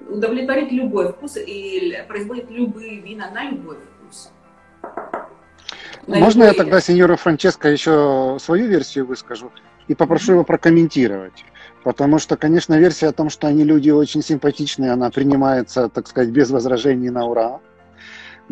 удовлетворить 0.09 0.73
любой 0.73 1.13
вкус 1.13 1.37
и 1.37 1.97
производят 2.07 2.51
любые 2.51 2.99
вина 2.99 3.31
на 3.31 3.49
любой 3.49 3.77
вкус. 3.77 4.31
На 6.05 6.17
Можно 6.17 6.39
любые... 6.39 6.47
я 6.47 6.53
тогда 6.53 6.81
сеньору 6.81 7.15
Франческо 7.15 7.69
еще 7.69 8.37
свою 8.41 8.67
версию 8.67 9.05
выскажу 9.05 9.51
и 9.87 9.95
попрошу 9.95 10.33
его 10.33 10.43
прокомментировать? 10.43 11.45
Потому 11.83 12.19
что, 12.19 12.35
конечно, 12.35 12.77
версия 12.77 13.07
о 13.07 13.13
том, 13.13 13.29
что 13.29 13.47
они 13.47 13.63
люди 13.63 13.89
очень 13.89 14.21
симпатичные, 14.21 14.91
она 14.91 15.09
принимается, 15.09 15.87
так 15.87 16.07
сказать, 16.07 16.29
без 16.29 16.51
возражений 16.51 17.09
на 17.09 17.25
ура. 17.25 17.61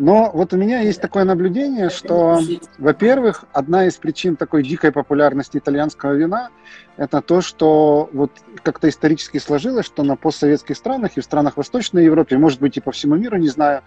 Но 0.00 0.30
вот 0.32 0.54
у 0.54 0.56
меня 0.56 0.80
есть 0.80 1.02
такое 1.02 1.24
наблюдение, 1.24 1.90
что, 1.90 2.40
во-первых, 2.78 3.44
одна 3.52 3.86
из 3.86 3.96
причин 3.96 4.34
такой 4.34 4.62
дикой 4.62 4.92
популярности 4.92 5.58
итальянского 5.58 6.14
вина– 6.14 6.48
это 6.96 7.20
то, 7.20 7.42
что 7.42 8.08
вот 8.14 8.30
как-то 8.62 8.88
исторически 8.88 9.36
сложилось, 9.36 9.84
что 9.84 10.02
на 10.02 10.16
постсоветских 10.16 10.78
странах 10.78 11.12
и 11.16 11.20
в 11.20 11.24
странах 11.24 11.58
Восточной 11.58 12.06
Европы, 12.06 12.38
может 12.38 12.60
быть 12.60 12.78
и 12.78 12.80
по 12.80 12.92
всему 12.92 13.16
миру, 13.16 13.36
не 13.36 13.48
знаю, 13.48 13.82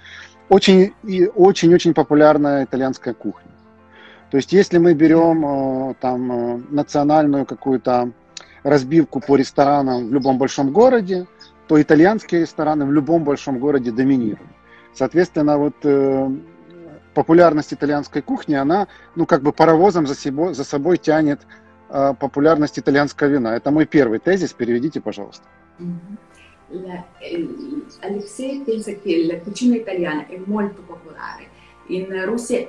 очень 0.50 0.94
и 1.02 1.26
очень-очень 1.26 1.96
популярная 1.96 2.66
итальянская 2.66 3.16
кухня. 3.16 3.50
То 4.30 4.38
есть 4.38 4.54
если 4.54 4.78
мы 4.78 4.94
берем 4.94 5.44
э, 5.44 5.94
там 6.00 6.32
э, 6.32 6.62
национальную 6.70 7.48
какую-то 7.48 8.12
разбивку 8.62 9.20
по 9.20 9.36
ресторанам 9.36 10.10
в 10.10 10.14
любом 10.14 10.38
большом 10.38 10.74
городе, 10.74 11.26
то 11.68 11.82
итальянские 11.82 12.42
рестораны 12.42 12.86
в 12.86 12.92
любом 12.92 13.24
большом 13.24 13.58
городе 13.58 13.92
доминируют. 13.92 14.53
Соответственно, 14.94 15.58
вот 15.58 15.76
э, 15.84 16.30
популярность 17.14 17.74
итальянской 17.74 18.22
кухни, 18.22 18.56
она, 18.56 18.88
ну, 19.16 19.26
как 19.26 19.42
бы 19.42 19.52
паровозом 19.52 20.08
за 20.08 20.16
собой, 20.16 20.54
за 20.54 20.64
собой 20.64 20.98
тянет 20.98 21.42
э, 21.90 22.14
популярность 22.20 22.78
итальянского 22.80 23.28
вина. 23.28 23.56
Это 23.56 23.72
мой 23.72 23.86
первый 23.86 24.20
тезис, 24.20 24.54
переведите, 24.54 25.02
пожалуйста. 25.02 25.46
La, 26.70 27.06
Alexei 28.02 28.64
pensa 28.66 28.94
che 28.94 29.26
la 29.28 29.38
cucina 29.40 29.76
italiana 29.76 30.26
è 30.28 30.40
molto 30.44 30.82
popolare. 30.82 31.50
In 31.88 32.08
Russia 32.26 32.66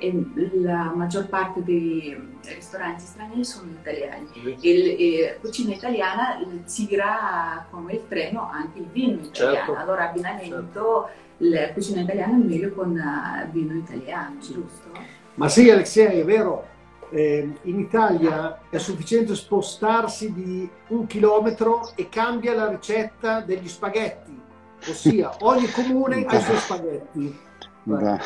la 0.54 0.92
maggior 0.94 1.28
parte 1.28 1.62
dei 1.62 2.14
ristoranti 2.42 3.04
stranieri 3.04 3.44
sono 3.44 3.70
italiani 3.70 4.28
e 4.60 5.30
la 5.32 5.40
cucina 5.40 5.72
italiana 5.72 6.38
tira 6.66 7.64
come 7.70 7.94
il 7.94 8.02
treno 8.08 8.50
anche 8.50 8.80
il 8.80 8.87
vino 8.92 9.20
italiano. 9.20 9.32
Certo. 9.32 9.74
Allora 9.76 10.10
abbinamento 10.10 10.54
certo 10.54 11.08
la 11.38 11.71
cucina 11.73 12.01
italiana 12.01 12.33
è 12.33 12.38
meglio 12.38 12.71
con 12.73 12.97
eh, 12.97 13.49
vino 13.51 13.73
italiano, 13.73 14.38
giusto? 14.39 14.91
Ma 15.35 15.49
sì 15.49 15.69
Alexei, 15.69 16.19
è 16.19 16.25
vero. 16.25 16.67
Eh, 17.12 17.49
in 17.63 17.79
Italia 17.79 18.59
è 18.69 18.77
sufficiente 18.77 19.35
spostarsi 19.35 20.31
di 20.31 20.69
un 20.89 21.07
chilometro 21.07 21.91
e 21.95 22.07
cambia 22.07 22.53
la 22.53 22.67
ricetta 22.67 23.41
degli 23.41 23.67
spaghetti, 23.67 24.38
ossia 24.88 25.35
ogni 25.39 25.71
comune 25.71 26.23
ha 26.25 26.38
i 26.38 26.41
suoi 26.41 26.57
spaghetti. 26.57 27.39
Да. 27.83 28.21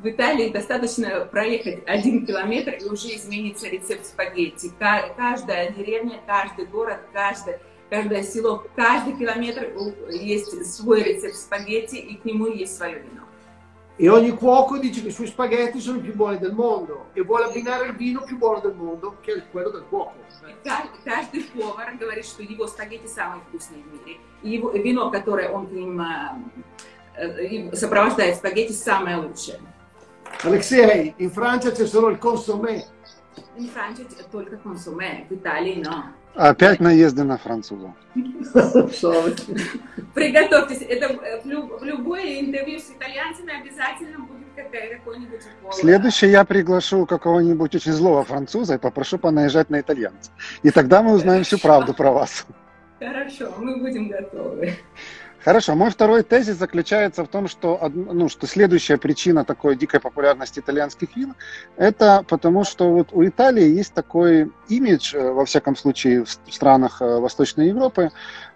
В 0.00 0.06
Италии 0.06 0.50
достаточно 0.50 1.24
проехать 1.24 1.82
один 1.86 2.24
километр 2.24 2.74
и 2.74 2.84
уже 2.84 3.08
изменится 3.16 3.68
рецепт 3.68 4.06
спагетти. 4.06 4.70
Каждая 4.78 5.72
деревня, 5.72 6.20
каждый 6.24 6.66
город, 6.66 7.00
каждый 7.12 7.56
каждое 7.93 8.23
село, 8.23 8.65
каждый 8.75 9.15
километр 9.15 9.71
есть 10.09 10.65
свой 10.65 11.03
рецепт 11.03 11.35
спагетти 11.35 11.97
и 11.97 12.15
к 12.17 12.25
нему 12.25 12.47
есть 12.47 12.75
свое 12.75 12.99
вино. 12.99 13.21
E 13.99 14.09
ogni 14.09 14.31
cuoco 14.31 14.79
dice 14.79 15.03
che 15.03 15.09
i 15.09 15.11
suoi 15.11 15.27
spaghetti 15.27 15.79
sono 15.79 15.99
i 15.99 16.01
più 16.01 16.15
buoni 16.15 16.39
del 16.39 16.53
mondo 16.53 17.09
e 17.13 17.21
vuole 17.21 17.45
abbinare 17.45 17.85
il 17.85 17.95
vino 17.95 18.21
più 18.21 18.39
buono 18.39 18.59
del 18.61 18.73
mondo, 18.73 19.17
che 19.21 19.33
è 19.33 19.43
quello 19.51 19.69
del 19.69 19.83
cuoco. 19.87 20.13
Каждый 21.05 21.43
повар 21.53 21.95
говорит, 21.95 22.25
что 22.25 22.41
его 22.41 22.65
спагетти 22.65 23.05
самые 23.05 23.43
вкусные 23.47 23.83
в 23.83 23.93
мире. 23.93 24.19
И 24.41 24.49
его, 24.49 24.71
вино, 24.71 25.11
которое 25.11 25.49
он 25.51 25.67
к 25.67 25.71
ним 25.71 26.01
сопровождает 27.73 28.37
спагетти, 28.37 28.71
самое 28.71 29.17
лучшее. 29.17 29.59
Alexei, 30.41 31.13
in 31.17 31.29
Francia 31.29 31.69
c'è 31.71 31.85
solo 31.85 32.09
il 32.09 32.17
consommé. 32.17 32.83
In 33.57 33.67
Francia 33.67 34.03
c'è 34.03 34.27
только 34.31 34.57
consommé, 34.57 35.27
in 35.29 35.37
Italia 35.37 35.77
no. 35.87 36.21
Опять 36.35 36.79
наезды 36.79 37.23
на 37.23 37.37
французов. 37.37 37.91
Приготовьтесь. 40.13 40.81
Это 40.81 41.09
в 41.43 41.83
любое 41.83 42.39
интервью 42.39 42.79
с 42.79 42.89
итальянцами 42.89 43.61
обязательно 43.61 44.19
будет 44.19 44.43
какой-нибудь 44.55 45.41
укол. 45.61 45.73
Следующее 45.73 46.31
я 46.31 46.43
приглашу 46.43 47.05
какого-нибудь 47.05 47.75
очень 47.75 47.91
злого 47.91 48.23
француза 48.23 48.75
и 48.75 48.77
попрошу 48.77 49.19
понаезжать 49.19 49.69
на 49.69 49.79
итальянца. 49.79 50.31
И 50.63 50.71
тогда 50.71 51.03
мы 51.03 51.13
узнаем 51.13 51.43
всю 51.43 51.59
правду 51.59 51.93
про 51.93 52.11
вас. 52.11 52.45
Хорошо, 52.99 53.53
мы 53.57 53.77
будем 53.77 54.07
готовы. 54.07 54.75
Хорошо, 55.43 55.75
мой 55.75 55.89
второй 55.89 56.23
тезис 56.23 56.55
заключается 56.55 57.25
в 57.25 57.27
том, 57.27 57.49
что, 57.49 57.77
ну, 57.93 58.29
что 58.29 58.47
следующая 58.47 58.97
причина 58.97 59.43
такой 59.43 59.75
дикой 59.75 59.99
популярности 59.99 60.59
итальянских 60.59 61.17
вин, 61.17 61.35
это 61.75 62.23
потому, 62.29 62.63
что 62.63 62.89
вот 62.93 63.09
у 63.11 63.25
Италии 63.25 63.67
есть 63.67 63.93
такой 63.93 64.51
имидж, 64.69 65.13
э, 65.13 65.31
во 65.31 65.43
всяком 65.43 65.75
случае, 65.75 66.23
в 66.23 66.29
странах 66.29 67.01
э, 67.01 67.19
Восточной 67.19 67.67
Европы, 67.67 68.11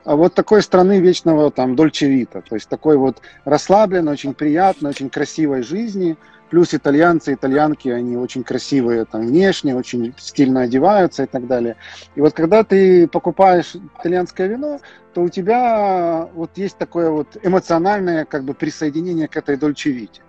а 0.06 0.16
вот 0.16 0.34
такой 0.34 0.62
страны 0.62 1.02
вечного 1.02 1.52
там 1.52 1.76
дольчевита, 1.76 2.42
то 2.42 2.56
есть 2.56 2.70
такой 2.70 2.96
вот 2.96 3.22
расслабленной, 3.44 4.14
очень 4.14 4.34
приятной, 4.34 4.92
очень 4.92 5.10
красивой 5.10 5.64
жизни– 5.64 6.16
Плюс 6.50 6.74
итальянцы, 6.74 7.34
итальянки, 7.34 7.90
они 7.90 8.16
очень 8.16 8.44
красивые 8.44 9.06
там 9.06 9.28
внешне, 9.28 9.76
очень 9.76 10.14
стильно 10.18 10.62
одеваются 10.62 11.24
и 11.24 11.26
так 11.26 11.46
далее. 11.46 11.76
И 12.16 12.22
вот 12.22 12.34
когда 12.34 12.64
ты 12.64 13.08
покупаешь 13.08 13.76
итальянское 14.00 14.48
вино, 14.48 14.80
то 15.14 15.24
у 15.24 15.30
тебя 15.30 16.30
вот 16.34 16.52
есть 16.58 16.78
такое 16.78 17.10
вот 17.10 17.38
эмоциональное 17.44 18.24
как 18.26 18.44
бы 18.44 18.54
присоединение 18.54 19.28
к 19.28 19.36
этой 19.36 19.58
Дольче 19.58 19.92
Вите. 19.92 20.22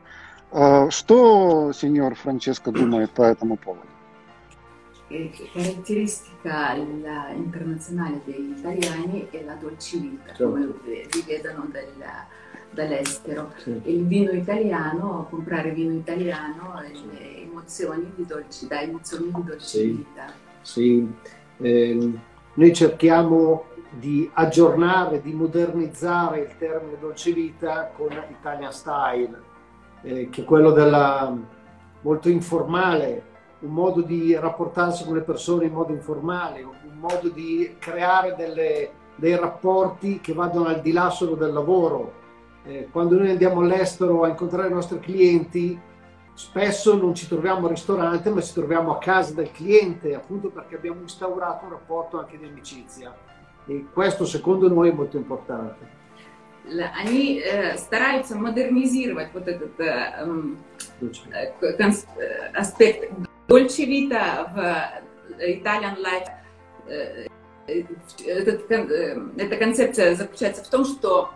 А, 0.51 0.91
что 0.91 1.73
сеньор 1.73 2.15
Франческо 2.15 2.73
думает 2.73 3.11
по 3.11 3.23
этому 3.23 3.57
поводу? 3.57 3.87
caratteristica 5.09 6.77
internazionale 7.35 8.21
degli 8.25 8.51
italiani 8.59 9.29
è 9.31 9.43
la 9.43 9.55
dolce 9.55 9.97
vita, 9.99 10.35
come 10.37 10.69
vedono 11.27 11.67
dalla, 11.73 12.27
dall'estero. 12.79 13.53
Sì. 13.57 13.81
il 13.85 14.07
vino 14.07 14.31
italiano, 14.31 15.27
comprare 15.29 15.71
vino 15.73 15.93
italiano, 15.95 16.81
le 16.81 17.43
emozioni 17.43 18.13
di 18.15 18.25
dolci, 18.25 18.67
dà 18.67 18.83
emozioni 18.83 19.33
di 19.33 19.45
dolce 19.45 19.67
sì. 19.67 19.87
vita. 19.87 20.33
Sì, 20.63 21.13
eh, 21.59 22.13
noi 22.55 22.73
cerchiamo 22.73 23.65
di 23.91 24.31
aggiornare, 24.33 25.21
di 25.21 25.33
modernizzare 25.33 26.41
il 26.41 26.57
termine 26.59 26.99
dolce 27.01 27.33
vita 27.33 27.91
con 27.97 28.11
Italian 28.31 28.73
Style, 28.73 29.43
eh, 30.03 30.29
che 30.31 30.43
è 30.43 30.45
quello 30.45 30.71
della 30.71 31.35
molto 32.03 32.29
informale, 32.29 33.23
un 33.61 33.73
modo 33.73 34.03
di 34.03 34.35
rapportarsi 34.37 35.05
con 35.05 35.15
le 35.15 35.23
persone 35.23 35.65
in 35.65 35.73
modo 35.73 35.93
informale, 35.93 36.63
un 36.63 36.99
modo 37.01 37.29
di 37.29 37.75
creare 37.79 38.37
delle, 38.37 38.91
dei 39.17 39.37
rapporti 39.37 40.21
che 40.21 40.33
vadano 40.33 40.67
al 40.67 40.81
di 40.81 40.93
là 40.93 41.11
solo 41.11 41.35
del 41.35 41.53
lavoro, 41.53 42.27
eh, 42.66 42.88
quando 42.92 43.18
noi 43.18 43.30
andiamo 43.30 43.62
all'estero 43.62 44.24
a 44.24 44.30
incontrare 44.30 44.70
i 44.70 44.74
nostri 44.74 45.00
clienti, 45.00 45.80
spesso 46.34 46.98
non 46.98 47.14
ci 47.14 47.28
troviamo 47.28 47.66
al 47.66 47.74
ristorante, 47.74 48.30
ma 48.30 48.42
ci 48.42 48.54
troviamo 48.54 48.92
a 48.92 48.98
casa 48.98 49.34
del 49.34 49.52
cliente, 49.52 50.16
appunto 50.16 50.50
perché 50.50 50.76
abbiamo 50.76 51.02
instaurato 51.02 51.66
un 51.66 51.72
rapporto 51.72 52.20
anche 52.20 52.38
di 52.38 52.46
amicizia. 52.46 53.16
E 53.66 53.86
questo 53.92 54.26
secondo 54.26 54.68
noi 54.68 54.90
è 54.90 54.94
molto 54.94 55.18
importante. 55.18 56.02
Они 56.96 57.42
э, 57.44 57.78
стараются 57.78 58.38
модернизировать 58.38 59.34
вот 59.34 59.48
этот 59.50 59.78
э, 59.82 60.26
э, 61.02 61.52
аспект 62.54 63.12
Dolce 63.48 63.86
Vita 63.86 64.50
в 64.56 65.42
Italian 65.42 65.98
Life. 65.98 66.32
Этот, 67.68 68.72
эта 68.72 69.58
концепция 69.58 70.16
заключается 70.16 70.64
в 70.64 70.70
том, 70.70 70.86
что 70.86 71.32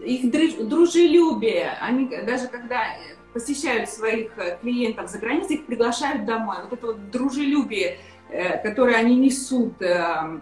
их 0.00 0.30
дружелюбие, 0.68 1.76
они 1.80 2.06
даже 2.24 2.48
когда 2.48 2.84
посещают 3.32 3.88
своих 3.88 4.36
э, 4.38 4.58
клиентов 4.60 5.10
за 5.10 5.18
границей, 5.18 5.56
их 5.56 5.66
приглашают 5.66 6.24
домой. 6.24 6.56
Вот 6.64 6.72
это 6.72 6.86
вот 6.88 7.10
дружелюбие, 7.10 7.98
э, 8.30 8.58
которое 8.62 8.96
они 8.96 9.16
несут, 9.16 9.80
э, 9.82 10.40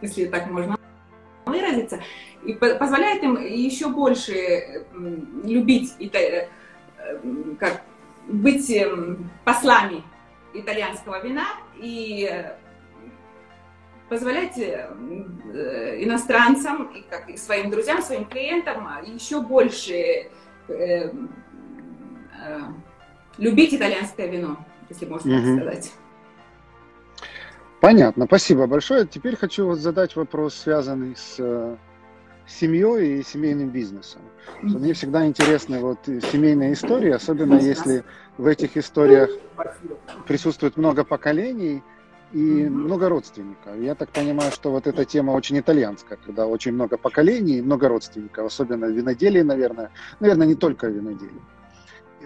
если 0.00 0.26
так 0.26 0.50
можно 0.50 0.76
выразиться, 1.46 2.00
и 2.44 2.54
позволяет 2.54 3.22
им 3.22 3.36
еще 3.36 3.88
больше 3.88 4.84
любить, 5.44 5.94
как 7.58 7.82
быть 8.26 8.70
эм, 8.70 9.30
послами 9.44 10.02
итальянского 10.52 11.22
вина 11.22 11.46
и 11.76 12.44
позволять 14.12 14.58
э, 14.58 14.90
иностранцам, 16.04 16.84
и 16.94 17.02
как 17.08 17.30
и 17.30 17.38
своим 17.38 17.70
друзьям, 17.70 18.02
своим 18.02 18.26
клиентам 18.26 18.86
еще 19.06 19.40
больше 19.40 19.94
э, 19.94 20.28
э, 20.68 21.10
любить 23.38 23.72
итальянское 23.72 24.28
вино, 24.28 24.58
если 24.90 25.06
можно 25.06 25.40
так 25.40 25.56
сказать. 25.56 25.92
Понятно, 27.80 28.26
спасибо 28.26 28.66
большое. 28.66 29.06
Теперь 29.06 29.34
хочу 29.34 29.64
вот 29.66 29.78
задать 29.78 30.14
вопрос, 30.14 30.56
связанный 30.56 31.16
с 31.16 31.36
э, 31.38 31.76
семьей 32.46 33.20
и 33.20 33.22
семейным 33.22 33.70
бизнесом. 33.70 34.20
Мне 34.60 34.92
всегда 34.92 35.26
интересны 35.26 35.80
вот 35.80 36.00
семейные 36.04 36.74
истории, 36.74 37.12
особенно 37.12 37.54
если 37.54 38.04
в 38.36 38.44
этих 38.44 38.76
историях 38.76 39.30
присутствует 40.26 40.76
много 40.76 41.02
поколений 41.02 41.82
и 42.32 42.38
mm-hmm. 42.38 42.70
много 42.70 43.08
родственников. 43.08 43.76
Я 43.78 43.94
так 43.94 44.10
понимаю, 44.10 44.50
что 44.52 44.70
вот 44.70 44.86
эта 44.86 45.04
тема 45.04 45.32
очень 45.32 45.58
итальянская, 45.58 46.18
когда 46.24 46.46
очень 46.46 46.72
много 46.72 46.96
поколений 46.96 47.60
много 47.60 47.88
родственников, 47.88 48.46
особенно 48.46 48.86
в 48.86 48.90
виноделии, 48.90 49.42
наверное. 49.42 49.90
Наверное, 50.20 50.46
не 50.46 50.54
только 50.54 50.88
в 50.88 50.92
виноделии. 50.92 51.42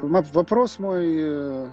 Вопрос 0.01 0.79
мой 0.79 1.17
э, 1.19 1.69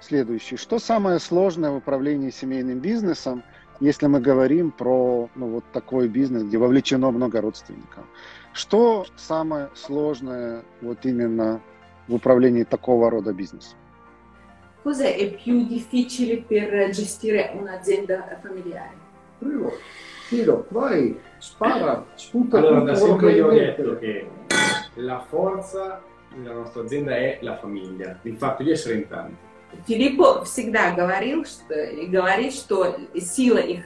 следующий. 0.00 0.56
Что 0.56 0.78
самое 0.78 1.20
сложное 1.20 1.70
в 1.70 1.76
управлении 1.76 2.30
семейным 2.30 2.80
бизнесом, 2.80 3.42
если 3.78 4.06
мы 4.06 4.20
говорим 4.20 4.70
про 4.70 5.28
ну, 5.34 5.48
вот 5.48 5.64
такой 5.72 6.08
бизнес, 6.08 6.42
где 6.42 6.58
вовлечено 6.58 7.10
много 7.10 7.40
родственников? 7.40 8.04
Что 8.52 9.06
самое 9.16 9.68
сложное 9.74 10.64
вот 10.80 11.06
именно 11.06 11.60
в 12.08 12.14
управлении 12.14 12.64
такого 12.64 13.10
рода 13.10 13.32
бизнесом? 13.32 13.79
Cos'è 14.81 15.15
è 15.15 15.31
più 15.31 15.65
difficile 15.65 16.37
per 16.37 16.89
gestire 16.91 17.51
un'azienda 17.57 18.39
familiare? 18.41 18.91
Prego, 19.39 19.71
Tiro, 20.29 20.65
vai, 20.69 21.19
spara, 21.37 22.05
spunta 22.15 22.57
allora, 22.57 22.79
da 22.81 22.95
sempre 22.95 23.31
io 23.33 23.47
ho 23.47 23.51
detto 23.51 23.97
che 23.99 24.27
la 24.95 25.19
forza 25.19 26.01
della 26.35 26.53
nostra 26.53 26.81
azienda 26.81 27.15
è 27.15 27.39
la 27.41 27.57
famiglia, 27.57 28.17
il 28.23 28.37
fatto 28.37 28.63
di 28.63 28.71
essere 28.71 28.95
in 28.95 29.07
tanti. 29.07 29.35
Филиппо 29.85 30.43
всегда 30.45 30.91
говорил 30.95 31.43
что, 31.43 31.73
и 31.73 32.07
говорит, 32.07 32.53
что 32.53 32.95
сила 33.15 33.57
их, 33.57 33.85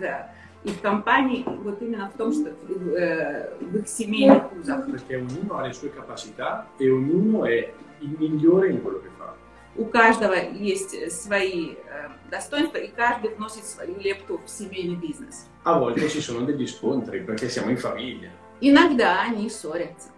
их 0.64 0.82
компании 0.82 1.44
вот 1.46 1.82
именно 1.82 2.10
в 2.10 2.18
том, 2.18 2.32
что 2.32 2.50
э, 2.96 3.56
в 3.60 3.78
их 3.78 3.88
семейных 3.88 4.52
узах. 4.54 4.86
Perché 4.86 5.16
ognuno 5.16 5.58
ha 5.58 5.66
le 5.66 5.74
sue 5.74 5.92
capacità 5.92 6.68
e 6.78 6.90
ognuno 6.90 7.46
è 7.46 7.74
il 8.00 8.16
migliore 8.18 8.70
in 8.70 8.82
quello 8.82 9.00
che 9.00 9.10
fa. 9.18 9.34
У 9.77 9.87
каждого 9.87 10.35
есть 10.35 11.13
свои 11.13 11.73
э, 11.73 12.09
достоинства, 12.31 12.79
и 12.79 12.89
каждый 12.89 13.35
вносит 13.35 13.65
свою 13.65 13.99
лепту 13.99 14.41
в 14.45 14.49
семейный 14.49 14.97
бизнес. 14.97 15.47
A 15.65 15.79
volte 15.79 16.09
ci 16.09 16.21
sono 16.21 16.45
degli 16.45 16.67
scontri 16.67 17.21
perché 17.23 17.49
siamo 17.49 17.71
in 17.71 17.79
famiglia. 17.79 18.31
Иногда 18.61 19.23
они 19.23 19.49
ссорятся. 19.51 20.11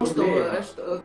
Что, 0.00 0.62
что 0.62 1.02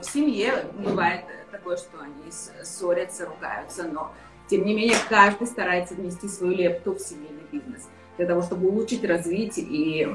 в 0.00 0.04
семье 0.04 0.66
бывает 0.78 1.24
такое, 1.50 1.76
что 1.76 1.98
они 2.00 2.30
ссорятся, 2.30 3.26
ругаются, 3.26 3.84
но 3.84 4.12
тем 4.48 4.64
не 4.64 4.74
менее 4.74 4.96
каждый 5.08 5.46
старается 5.46 5.94
внести 5.94 6.28
свою 6.28 6.54
лепту 6.54 6.94
в 6.94 6.98
семейный 6.98 7.44
бизнес 7.50 7.88
для 8.16 8.26
того, 8.26 8.42
чтобы 8.42 8.68
улучшить, 8.68 9.04
развить 9.04 9.58
и 9.58 10.06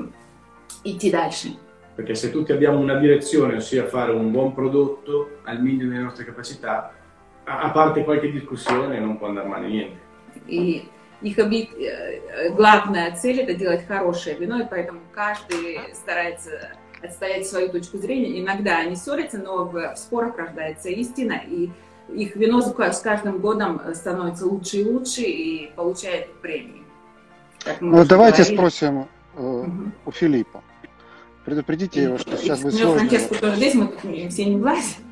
идти 0.83 1.11
дальше. 1.11 1.57
Perché 1.93 2.15
se 2.15 2.31
tutti 2.31 2.51
abbiamo 2.51 2.79
una 2.79 2.95
direzione, 2.95 3.55
ossia 3.55 3.85
fare 3.85 4.11
un 4.11 4.31
buon 4.31 4.53
prodotto 4.53 5.39
al 5.43 5.61
meglio 5.61 5.87
delle 5.87 6.01
nostre 6.01 6.23
capacità, 6.23 6.93
a 7.43 7.69
parte 7.71 8.03
qualche 8.03 8.31
discussione 8.31 8.99
non 8.99 9.17
può 9.17 9.27
andare 9.27 9.47
male 9.47 9.67
niente. 9.67 9.99
И 10.47 10.87
их 11.21 11.37
главная 12.55 13.15
цель 13.15 13.41
это 13.41 13.53
делать 13.53 13.85
хорошее 13.85 14.37
вино, 14.37 14.61
и 14.61 14.65
поэтому 14.67 15.01
каждый 15.13 15.79
старается 15.93 16.71
отстоять 17.03 17.47
свою 17.47 17.69
точку 17.69 17.97
зрения. 17.97 18.39
Иногда 18.41 18.77
они 18.77 18.95
ссорятся, 18.95 19.37
но 19.37 19.65
в 19.65 19.95
спорах 19.95 20.37
рождается 20.37 20.89
истина, 20.89 21.41
и 21.47 21.69
их 22.09 22.35
вино 22.35 22.61
с 22.61 22.99
каждым 22.99 23.39
годом 23.39 23.81
становится 23.93 24.45
лучше 24.45 24.77
и 24.77 24.85
лучше 24.85 25.21
и 25.21 25.71
получает 25.75 26.33
премии. 26.41 26.83
Ну, 27.79 28.05
давайте 28.05 28.37
говорили. 28.37 28.55
спросим 28.55 29.07
э, 29.35 29.41
угу. 29.41 29.91
у 30.05 30.11
Филиппа. 30.11 30.63
Предупредите 31.45 32.03
его, 32.03 32.17
что 32.17 32.37
сейчас 32.37 32.61
будет 32.61 32.75
сложно. 32.75 32.99
Франческо 32.99 33.35
тоже 33.35 33.55
здесь, 33.55 33.73
мы 33.75 33.87
тут 33.87 34.31
все 34.31 34.45
не 34.45 34.57
влазим. 34.57 35.11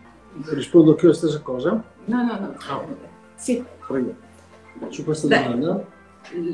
Rispondo 0.52 0.92
anche 0.92 1.08
io 1.08 1.14
stessa 1.14 1.40
cosa? 1.40 1.84
No, 2.08 2.24
no, 2.24 2.40
no. 2.40 2.56
Ah. 2.70 2.86
Sì. 3.36 3.64
Prego. 3.88 4.16
Su 4.90 5.04
questa 5.04 5.28
да. 5.28 5.44
domanda? 5.44 5.86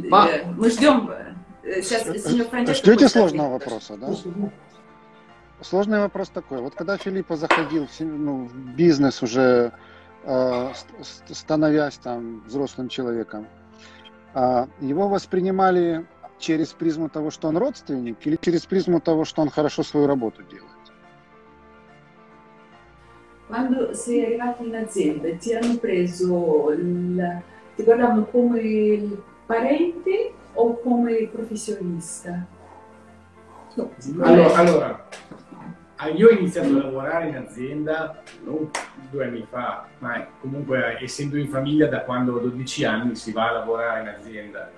Ma... 0.09 0.27
Мы 0.57 0.69
ждем. 0.69 1.11
Сейчас, 1.63 2.03
сеньор 2.23 2.47
Франческо... 2.47 2.85
Ждете 2.85 3.09
сложного 3.09 3.51
вопроса, 3.53 3.97
да? 3.97 4.13
Сложный 5.61 5.99
вопрос 5.99 6.29
такой. 6.29 6.61
Вот 6.61 6.75
когда 6.75 6.97
Филиппа 6.97 7.35
заходил 7.35 7.87
в, 7.87 7.99
ну, 7.99 8.45
в 8.45 8.55
бизнес 8.75 9.21
уже 9.23 9.71
э, 10.23 10.73
становясь 11.29 11.97
там 11.97 12.43
взрослым 12.45 12.87
человеком, 12.89 13.47
э, 14.33 14.67
его 14.79 15.07
воспринимали 15.07 16.05
через 16.39 16.73
призму 16.73 17.09
того, 17.09 17.31
что 17.31 17.47
он 17.47 17.57
родственник, 17.57 18.17
или 18.25 18.37
через 18.39 18.65
призму 18.65 18.99
того, 18.99 19.25
что 19.25 19.41
он 19.41 19.49
хорошо 19.49 19.83
свою 19.83 20.07
работу 20.07 20.43
делает? 20.43 20.71
Quando 23.47 23.93
sei 23.93 24.25
arrivato 24.25 24.63
in 24.63 24.75
azienda 24.75 25.29
ti 25.37 25.53
hanno 25.53 25.77
preso, 25.77 26.71
il, 26.71 27.41
ti 27.75 27.83
guardavano 27.83 28.25
come 28.25 29.17
parente 29.45 30.33
o 30.55 30.73
come 30.77 31.27
professionista? 31.27 32.43
No. 33.75 33.91
Allora, 34.23 34.55
allora, 34.55 35.07
Ah, 35.97 36.09
io 36.09 36.27
ho 36.27 36.31
iniziato 36.31 36.67
a 36.67 36.83
lavorare 36.83 37.29
in 37.29 37.37
azienda 37.37 38.21
non 38.43 38.69
due 39.09 39.27
anni 39.27 39.47
fa, 39.49 39.87
ma 39.99 40.27
comunque 40.41 40.97
essendo 41.01 41.37
in 41.37 41.47
famiglia 41.47 41.87
da 41.87 42.01
quando 42.01 42.33
ho 42.33 42.39
12 42.39 42.83
anni 42.83 43.15
si 43.15 43.31
va 43.31 43.47
a 43.47 43.51
lavorare 43.53 44.01
in 44.01 44.07
azienda. 44.09 44.69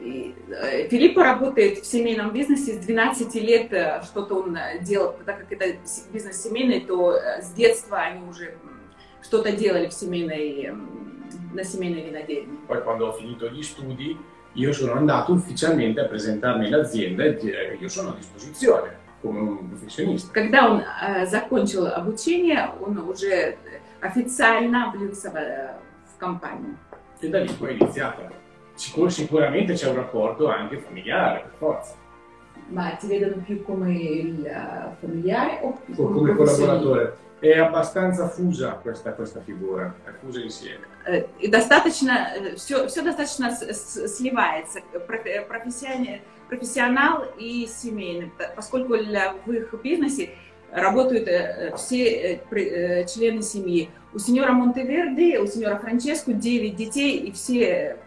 Филипп 0.00 1.18
работает 1.18 1.78
в 1.78 1.86
семейном 1.86 2.32
бизнесе 2.32 2.74
с 2.74 2.78
12 2.86 3.34
лет, 3.36 4.02
что-то 4.04 4.36
он 4.36 4.56
делал, 4.82 5.14
так 5.26 5.40
как 5.40 5.52
это 5.52 5.78
бизнес 6.12 6.42
семейный, 6.42 6.80
то 6.80 7.14
с 7.40 7.52
детства 7.52 7.98
они 7.98 8.26
уже 8.28 8.54
что-то 9.22 9.52
делали 9.52 9.88
в 9.88 9.92
семейной, 9.92 10.74
на 11.52 11.64
семейной 11.64 12.02
винодельне. 12.02 12.58
Poi 12.66 12.82
quando 12.82 13.08
ho 13.08 13.12
finito 13.12 13.48
gli 13.50 13.62
studi 13.62 14.16
io 14.54 14.72
sono 14.72 14.94
andato 14.94 15.32
ufficialmente 15.32 16.00
a 16.00 16.06
presentarmi 16.06 16.68
l'azienda 16.68 17.24
e 17.24 17.34
dire 17.34 17.76
che 17.76 17.84
io 17.84 17.88
sono 17.88 18.10
a 18.10 18.16
disposizione. 18.16 18.98
Когда 20.32 20.70
он 20.70 20.80
э, 20.80 21.26
закончил 21.26 21.86
обучение, 21.86 22.70
он 22.80 22.96
уже 22.98 23.58
официально 24.00 24.90
влился 24.90 25.30
в, 25.30 25.34
в 25.34 26.18
компанию. 26.18 26.78
E 27.20 27.28
da 27.28 27.40
lì 27.40 27.52
poi 27.52 27.68
è 27.68 27.72
iniziato. 27.72 28.22
Sicur- 28.80 29.10
sicuramente 29.10 29.74
c'è 29.74 29.88
un 29.88 29.96
rapporto 29.96 30.48
anche 30.48 30.78
familiare, 30.78 31.40
per 31.40 31.52
forza. 31.58 31.94
Ma 32.68 32.92
ti 32.92 33.08
vedono 33.08 33.42
più 33.44 33.62
come 33.62 33.92
il 33.92 34.38
uh, 34.40 34.94
familiare 34.98 35.58
o 35.62 35.78
più 35.84 35.94
come, 35.94 36.14
come 36.14 36.34
collaboratore? 36.34 37.16
È 37.40 37.58
abbastanza 37.58 38.28
fusa 38.28 38.78
questa, 38.82 39.12
questa 39.12 39.40
figura, 39.40 39.94
è 40.04 40.10
fusa 40.18 40.40
insieme. 40.40 40.88
И 41.38 41.48
достаточно, 41.48 42.54
все, 42.56 42.86
все 42.86 43.02
достаточно 43.02 43.50
сливается. 43.52 44.80
Профессионально 45.06 46.20
профессионал 46.48 47.24
и 47.38 47.66
семейный, 47.66 48.32
поскольку 48.56 48.94
в 48.94 49.52
их 49.52 49.74
бизнесе 49.82 50.30
работают 50.72 51.28
э, 51.28 51.72
все 51.76 52.34
э, 52.34 52.40
э, 52.50 53.06
члены 53.06 53.42
семьи. 53.42 53.90
У 54.12 54.18
сеньора 54.18 54.52
Монтеверди, 54.52 55.36
у 55.36 55.46
сеньора 55.46 55.76
Франческо 55.76 56.32
9 56.32 56.76
детей, 56.76 57.18
и 57.18 57.32
все, 57.32 57.98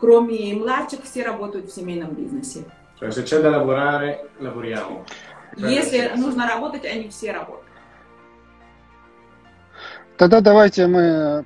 кроме 0.00 0.54
младших, 0.54 1.04
все 1.04 1.24
работают 1.24 1.70
в 1.70 1.74
семейном 1.74 2.14
бизнесе. 2.14 2.64
Если 5.56 6.12
нужно 6.16 6.46
работать, 6.46 6.84
они 6.84 7.08
все 7.08 7.32
работают. 7.32 7.66
Тогда 10.16 10.40
давайте 10.40 10.86
мы 10.86 11.44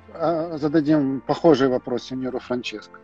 зададим 0.57 1.21
похожий 1.21 1.69
вопрос 1.69 2.03
сеньору 2.03 2.39
Франческо. 2.39 2.99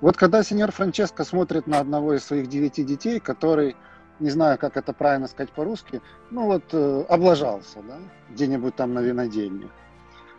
Вот 0.00 0.16
когда 0.16 0.44
сеньор 0.44 0.70
Франческо 0.70 1.24
смотрит 1.24 1.66
на 1.66 1.80
одного 1.80 2.14
из 2.14 2.24
своих 2.24 2.48
девяти 2.48 2.84
детей, 2.84 3.18
который, 3.18 3.74
не 4.20 4.30
знаю, 4.30 4.58
как 4.58 4.76
это 4.76 4.92
правильно 4.92 5.26
сказать 5.26 5.50
по-русски, 5.50 6.00
ну 6.30 6.46
вот 6.46 6.62
э, 6.72 7.04
облажался, 7.08 7.80
да, 7.82 7.96
где-нибудь 8.30 8.76
там 8.76 8.94
на 8.94 9.00
винодельне, 9.00 9.68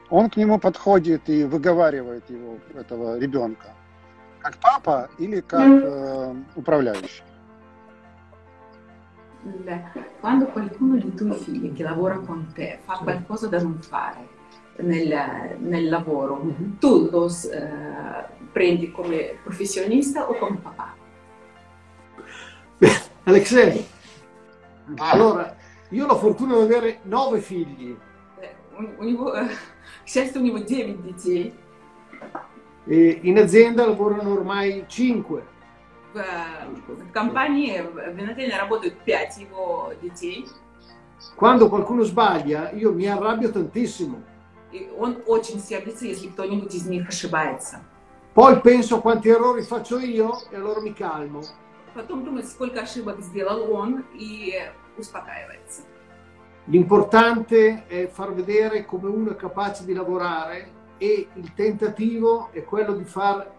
он 0.09 0.29
к 0.29 0.37
нему 0.37 0.59
подходит 0.59 1.27
и 1.27 1.43
выговаривает 1.43 2.29
его, 2.29 2.57
этого 2.73 3.19
ребенка, 3.19 3.73
как 4.40 4.56
папа 4.58 5.08
или 5.18 5.40
как 5.40 5.66
э, 5.66 6.34
управляющий. 6.54 7.22
Quando 10.20 10.46
qualcuno 10.46 10.96
dei 10.96 11.14
tuoi 11.14 11.34
figli 11.34 11.74
che 11.74 11.82
lavora 11.82 12.18
con 12.18 12.52
te 12.54 12.78
fa 12.84 12.94
qualcosa 12.94 13.46
da 13.48 13.60
non 13.60 13.78
fare 13.82 14.26
nel, 14.76 15.56
nel 15.58 15.88
lavoro, 15.90 16.42
mm-hmm. 16.42 16.78
tu 16.78 17.10
lo 17.10 17.24
uh, 17.24 18.48
prendi 18.52 18.90
come 18.90 19.38
professionista 19.42 20.28
o 20.28 20.34
come 20.38 20.56
papà? 20.56 20.94
Alexei, 23.24 23.86
allora 24.96 25.54
io 25.90 26.04
ho 26.04 26.06
la 26.06 26.16
fortuna 26.16 26.56
di 26.56 26.62
avere 26.62 27.00
nove 27.02 27.40
figli. 27.40 27.96
У 28.98 29.04
него, 29.04 29.30
к 29.30 30.08
счастью, 30.08 30.40
у 30.40 30.44
него 30.44 30.58
9 30.58 30.94
детей. 31.02 31.54
E 32.88 33.20
in 33.22 33.38
azienda 33.38 33.86
lavorano 33.86 34.32
ormai 34.32 34.84
5. 34.86 35.42
В, 36.12 36.22
в 36.86 37.12
компании 37.12 37.80
в 37.80 38.14
Винотеле 38.14 38.56
работают 38.56 38.94
5 39.04 39.38
его 39.38 39.92
детей. 40.00 40.46
Quando 41.36 41.68
qualcuno 41.68 42.02
sbaglia, 42.02 42.70
io 42.72 42.92
mi 42.92 43.06
arrabbio 43.06 43.50
tantissimo. 43.50 44.22
И 44.70 44.90
он 44.98 45.22
очень 45.26 45.60
сердится, 45.60 46.04
если 46.04 46.28
кто-нибудь 46.28 46.74
из 46.74 46.86
них 46.86 47.08
ошибается. 47.08 47.80
Poi 48.34 48.60
penso 48.60 49.00
quanti 49.00 49.28
errori 49.28 49.62
faccio 49.62 49.98
io 49.98 50.42
e 50.50 50.56
allora 50.56 50.80
mi 50.80 50.92
calmo. 50.92 51.40
Потом 51.94 52.24
думает, 52.24 52.48
сколько 52.48 52.80
ошибок 52.80 53.20
сделал 53.20 53.72
он 53.72 54.04
и 54.14 54.52
uspokajается. 54.98 55.82
L'importante 56.66 57.86
è 57.86 58.08
far 58.08 58.34
vedere 58.34 58.84
come 58.84 59.08
uno 59.08 59.30
è 59.30 59.36
capace 59.36 59.84
di 59.84 59.92
lavorare 59.92 60.77
e 60.99 61.27
il 61.33 61.53
tentativo 61.55 62.49
è 62.51 62.63
quello 62.63 62.93
di 62.93 63.05
far 63.05 63.49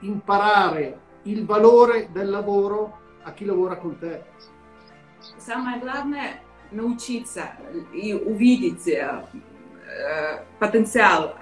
imparare 0.00 0.98
il 1.22 1.46
valore 1.46 2.08
del 2.12 2.28
lavoro 2.28 2.98
a 3.22 3.32
chi 3.32 3.44
lavora 3.44 3.76
con 3.76 3.98
te. 3.98 4.24
Самое 5.38 5.80
главное 5.80 6.40
научиться 6.70 7.52
и 7.92 8.12
увидеть 8.12 8.86
э, 8.88 9.24
потенциал 10.58 11.34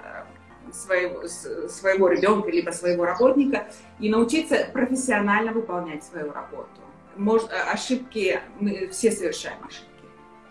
своего, 0.71 1.27
своего 1.27 2.09
ребенка 2.09 2.49
либо 2.49 2.71
своего 2.71 3.05
работника 3.05 3.67
и 3.99 4.09
научиться 4.09 4.69
профессионально 4.73 5.51
выполнять 5.51 6.03
свою 6.03 6.31
работу. 6.31 6.81
Может, 7.15 7.51
ошибки, 7.51 8.39
мы 8.59 8.89
все 8.89 9.11
совершаем 9.11 9.57
ошибки. 9.65 9.87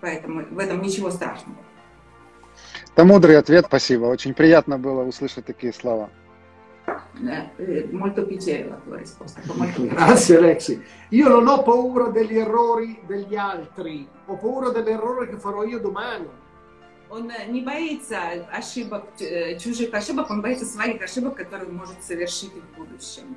Поэтому 0.01 0.45
в 0.45 0.59
этом 0.59 0.83
ничего 0.83 1.11
страшного. 1.11 1.66
Это 2.97 3.05
мудрый 3.05 3.37
ответ, 3.37 3.67
спасибо. 3.67 4.07
Очень 4.07 4.33
приятно 4.33 4.79
было 4.79 5.03
услышать 5.03 5.45
такие 5.45 5.75
слова. 5.75 6.09
Molto 7.93 8.25
piacere 8.25 8.71
la 8.71 8.77
tua 8.77 8.97
risposta. 8.97 9.39
Grazie 9.77 10.39
Alexi. 10.39 10.83
Io 11.11 11.29
non 11.29 11.47
ho 11.47 11.63
paura 11.63 12.09
degli 12.09 12.39
errori 12.39 12.99
degli 13.07 13.37
altri, 13.37 14.09
ho 14.25 14.37
paura 14.39 14.71
dell'errore 14.71 15.29
che 15.29 15.37
farò 15.37 15.63
io 15.65 15.79
domani. 15.79 16.27
Он 17.11 17.31
не 17.51 17.61
боится 17.61 18.19
ошибок, 18.51 19.05
чужих 19.19 19.93
ошибок, 19.93 20.31
он 20.31 20.41
боится 20.41 20.65
своих 20.65 21.03
ошибок, 21.03 21.35
которые 21.35 21.69
он 21.69 21.77
может 21.77 22.03
совершить 22.03 22.55
в 22.55 22.79
будущем. 22.79 23.37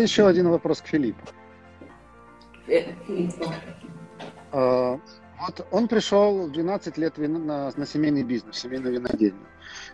Еще 0.00 0.26
один 0.26 0.48
вопрос 0.48 0.80
к 0.80 0.86
Филиппу. 0.86 1.26
А, 4.52 4.98
вот 5.40 5.66
он 5.70 5.88
пришел 5.88 6.46
в 6.46 6.52
12 6.52 6.98
лет 6.98 7.18
на, 7.18 7.72
на 7.74 7.86
семейный 7.86 8.22
бизнес, 8.22 8.58
семейную 8.58 8.94
винодельню. 8.94 9.46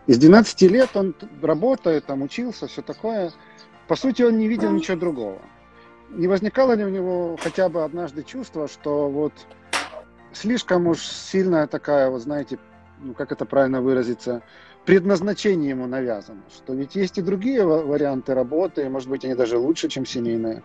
Из 0.06 0.18
12 0.18 0.62
лет 0.62 0.90
он 0.94 1.14
работает, 1.42 2.06
там 2.06 2.22
учился, 2.22 2.66
все 2.66 2.82
такое. 2.82 3.32
По 3.88 3.96
сути, 3.96 4.22
он 4.22 4.38
не 4.38 4.48
видел 4.48 4.70
ничего 4.70 4.96
другого. 4.96 5.42
Не 6.10 6.28
возникало 6.28 6.72
ли 6.72 6.84
у 6.84 6.88
него 6.88 7.36
хотя 7.40 7.68
бы 7.68 7.84
однажды 7.84 8.22
чувство, 8.22 8.68
что 8.68 9.10
вот 9.10 9.32
слишком 10.32 10.86
уж 10.86 11.00
сильная 11.00 11.66
такая, 11.66 12.10
вот 12.10 12.22
знаете, 12.22 12.58
ну 13.00 13.14
как 13.14 13.32
это 13.32 13.44
правильно 13.44 13.80
выразиться, 13.80 14.42
предназначение 14.86 15.70
ему 15.70 15.86
навязано, 15.86 16.42
что 16.48 16.72
ведь 16.72 16.94
есть 16.94 17.18
и 17.18 17.22
другие 17.22 17.64
варианты 17.64 18.34
работы, 18.34 18.86
и, 18.86 18.88
может 18.88 19.08
быть, 19.08 19.24
они 19.24 19.34
даже 19.34 19.58
лучше, 19.58 19.88
чем 19.88 20.06
семейные. 20.06 20.62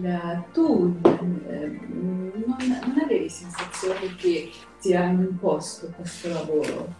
La, 0.00 0.42
tu 0.54 0.96
eh, 1.04 1.66
non, 1.66 2.56
non 2.56 2.98
avevi 3.04 3.28
sensazione 3.28 4.16
che 4.16 4.50
ti 4.80 4.94
hanno 4.94 5.20
imposto 5.20 5.92
questo 5.94 6.30
lavoro? 6.30 6.94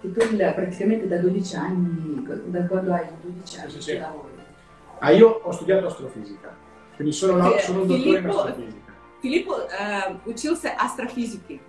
Che 0.00 0.12
tu 0.12 0.36
praticamente 0.36 1.08
da 1.08 1.18
12 1.18 1.56
anni, 1.56 2.24
da 2.46 2.66
quando 2.66 2.92
hai 2.92 3.06
12 3.20 3.58
anni 3.58 3.70
sì, 3.72 3.80
sì. 3.80 3.98
lavori? 3.98 4.30
Ah, 5.00 5.10
io 5.10 5.28
ho 5.28 5.50
studiato 5.50 5.88
astrofisica, 5.88 6.56
quindi 6.94 7.12
sono, 7.12 7.58
sono 7.58 7.80
un 7.80 7.88
dottore 7.88 8.18
in 8.20 8.28
astrofisica. 8.28 8.90
Filippo 9.20 9.52
uh, 9.52 10.18
учился 10.24 10.74
астрофизике. 10.78 11.60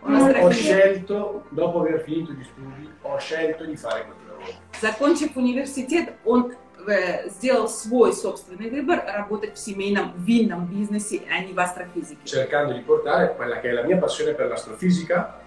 Ho 0.00 0.50
scelto, 0.50 1.44
dopo 1.50 1.80
aver 1.80 2.02
finito 2.02 2.32
gli 2.32 2.44
studi, 2.44 2.90
ho 3.02 3.18
scelto 3.18 3.64
di 3.64 3.76
fare 3.76 4.04
questo 4.04 4.22
lavoro. 4.26 4.52
Закончив 4.80 5.36
университет, 5.36 6.14
он 6.24 6.54
э, 6.86 7.28
сделал 7.30 7.68
свой 7.68 8.12
собственный 8.12 8.70
выбор 8.70 9.04
работать 9.06 9.54
в 9.54 9.58
семейном 9.58 10.12
винном 10.16 10.66
бизнесе, 10.66 11.22
а 11.30 11.42
не 11.42 11.52
в 11.52 11.60
астрофизике. 11.60 12.20
Cercando 12.24 12.72
di 12.72 12.80
portare 12.80 13.34
quella 13.36 13.60
che 13.60 13.70
è 13.70 13.72
la 13.72 13.84
mia 13.84 13.98
passione 13.98 14.34
per 14.34 14.48
l'astrofisica 14.48 15.40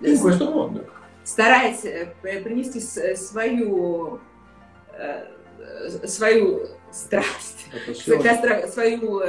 in 0.00 0.18
questo 0.18 0.50
mondo. 0.50 0.84
Стараясь 1.24 1.84
э, 1.84 2.14
принести 2.22 2.80
свою 2.80 4.20
свою 6.04 6.68
страсть, 6.92 7.66
свою 8.72 9.22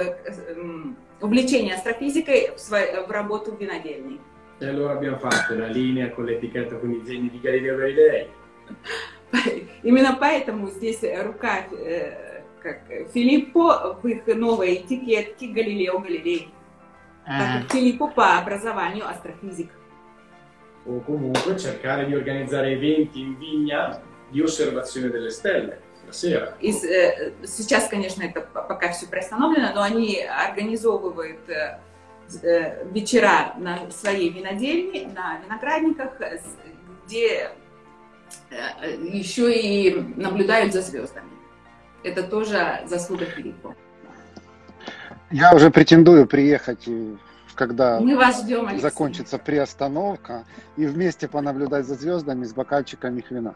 увлечение 1.19 1.75
астрофизикой 1.75 2.51
в 2.57 3.12
работу 3.12 3.51
в 3.51 3.60
винодельне. 3.60 4.19
E 4.60 4.67
allora 4.67 4.93
abbiamo 4.93 5.17
fatto 5.17 5.56
la 5.56 5.67
linea 5.67 6.10
con 6.10 6.26
l'etichetta 6.26 6.78
con 6.78 6.91
i 6.91 7.02
disegni 7.02 7.30
di 7.30 7.39
Galileo 7.39 7.78
Galilei. 7.78 8.28
Именно 9.84 10.17
поэтому 10.20 10.70
здесь 10.70 11.02
рука 11.24 11.65
э, 11.72 12.41
как 12.62 12.88
Филиппо 13.13 14.00
в 14.02 14.08
их 14.08 14.26
новой 14.28 14.76
этикетке 14.76 15.48
Галилео 15.48 16.00
Галилей. 16.00 16.50
Так 17.26 17.62
как 17.62 17.72
Филиппо 17.72 18.08
по 18.08 18.38
образованию 18.38 19.08
астрофизик. 19.08 19.70
O 20.86 21.02
comunque 21.02 21.58
cercare 21.58 22.06
di 22.06 22.15
organizzare 22.15 22.72
eventi 22.72 23.20
in 23.20 23.38
vigna 23.38 24.02
di 24.30 24.41
osservazione 24.41 25.10
delle 25.10 25.30
stelle. 25.30 25.82
И, 26.62 26.72
э, 26.72 27.34
сейчас, 27.46 27.89
конечно, 27.89 28.24
это 28.24 28.39
пока 28.39 28.93
все 28.93 29.08
приостановлено, 29.08 29.74
но 29.74 29.82
они 29.82 30.24
организовывают 30.24 31.50
э, 31.50 31.80
вечера 32.91 33.53
на 33.57 33.89
своей 33.91 34.29
винодельне, 34.29 35.07
на 35.13 35.39
виноградниках, 35.43 36.13
где 37.05 37.51
э, 38.49 38.95
еще 39.01 39.53
и 39.53 39.99
наблюдают 40.15 40.73
за 40.73 40.81
звездами. 40.81 41.29
Это 42.03 42.23
тоже 42.23 42.81
заслуга 42.85 43.25
Филиппа. 43.25 43.75
Я 45.32 45.53
уже 45.53 45.71
претендую 45.71 46.25
приехать, 46.25 46.88
когда 47.55 47.99
Мы 47.99 48.15
вас 48.15 48.43
ждем, 48.43 48.67
Алексей. 48.67 48.82
закончится 48.82 49.38
приостановка, 49.38 50.45
и 50.78 50.86
вместе 50.86 51.28
понаблюдать 51.28 51.86
за 51.86 51.95
звездами 51.95 52.45
с 52.45 52.53
бокальчиками 52.53 53.23
вина. 53.30 53.55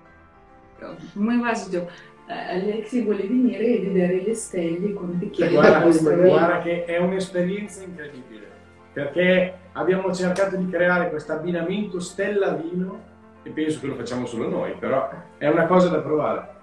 Мы 1.15 1.39
вас 1.41 1.67
ждем. 1.67 1.87
Alexi 2.27 3.01
vuole 3.01 3.23
venire 3.23 3.65
e 3.65 3.79
vedere 3.81 4.21
le 4.21 4.33
stelle 4.35 4.93
con 4.93 5.17
bicchieri 5.17 5.53
guarda, 5.53 5.81
guarda 5.81 6.61
che 6.61 6.85
è 6.85 6.97
un'esperienza 6.97 7.83
incredibile 7.83 8.47
perché 8.93 9.53
abbiamo 9.73 10.13
cercato 10.13 10.55
di 10.55 10.69
creare 10.69 11.09
questo 11.09 11.33
abbinamento 11.33 11.99
stella-vino 11.99 13.09
e 13.43 13.49
penso 13.49 13.79
che 13.79 13.87
lo 13.87 13.95
facciamo 13.95 14.25
solo 14.25 14.47
noi, 14.47 14.75
però 14.77 15.09
è 15.37 15.47
una 15.47 15.65
cosa 15.65 15.89
da 15.89 15.99
provare. 15.99 16.59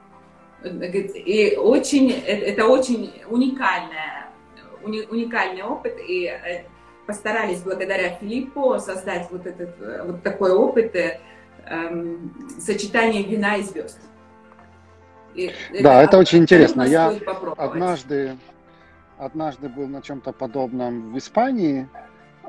И 0.60 1.54
очень, 1.56 2.10
это 2.10 2.66
очень 2.66 3.12
уникальная, 3.28 4.28
уникальный 4.82 5.62
опыт, 5.62 5.96
и 6.00 6.28
постарались 7.06 7.62
благодаря 7.62 8.10
Филиппу 8.10 8.78
создать 8.78 9.30
вот, 9.30 9.46
этот, 9.46 9.70
вот 10.04 10.22
такой 10.22 10.50
опыт 10.50 10.94
эм, 11.64 12.34
сочетания 12.60 13.22
вина 13.22 13.56
и 13.56 13.62
звезд. 13.62 13.98
И, 15.34 15.52
да, 15.80 16.02
это, 16.02 16.08
это 16.10 16.18
очень 16.18 16.40
интересно. 16.40 16.82
Я 16.82 17.14
однажды, 17.56 18.36
однажды 19.16 19.68
был 19.68 19.86
на 19.86 20.02
чем-то 20.02 20.32
подобном 20.32 21.12
в 21.12 21.18
Испании. 21.18 21.88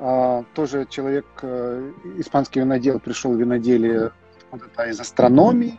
А, 0.01 0.45
тоже 0.53 0.85
человек, 0.89 1.25
э, 1.41 1.91
испанский 2.17 2.61
винодел, 2.61 3.01
пришел 3.01 3.33
в 3.33 3.39
виноделие 3.39 4.11
откуда-то 4.37 4.85
из 4.85 4.97
астрономии. 4.97 5.77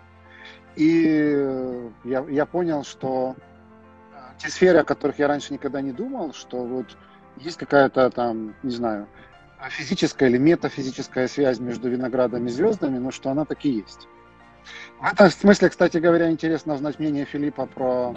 И 0.76 1.90
я, 2.04 2.26
я 2.28 2.44
понял, 2.44 2.84
что 2.84 3.34
э, 4.12 4.16
те 4.36 4.50
сферы, 4.50 4.80
о 4.80 4.84
которых 4.84 5.18
я 5.18 5.26
раньше 5.26 5.54
никогда 5.54 5.80
не 5.80 5.92
думал, 5.92 6.34
что 6.34 6.62
вот 6.62 6.98
есть 7.38 7.56
какая-то 7.56 8.10
там, 8.10 8.54
не 8.62 8.72
знаю, 8.72 9.08
физическая 9.70 10.28
или 10.28 10.36
метафизическая 10.36 11.26
связь 11.26 11.58
между 11.58 11.88
виноградом 11.88 12.44
и 12.46 12.50
звездами, 12.50 12.98
но 12.98 13.10
что 13.10 13.30
она 13.30 13.46
таки 13.46 13.70
есть. 13.70 14.06
В 15.00 15.10
этом 15.10 15.30
смысле, 15.30 15.70
кстати 15.70 15.96
говоря, 15.96 16.30
интересно 16.30 16.74
узнать 16.74 16.98
мнение 16.98 17.24
Филиппа 17.24 17.64
про 17.64 18.14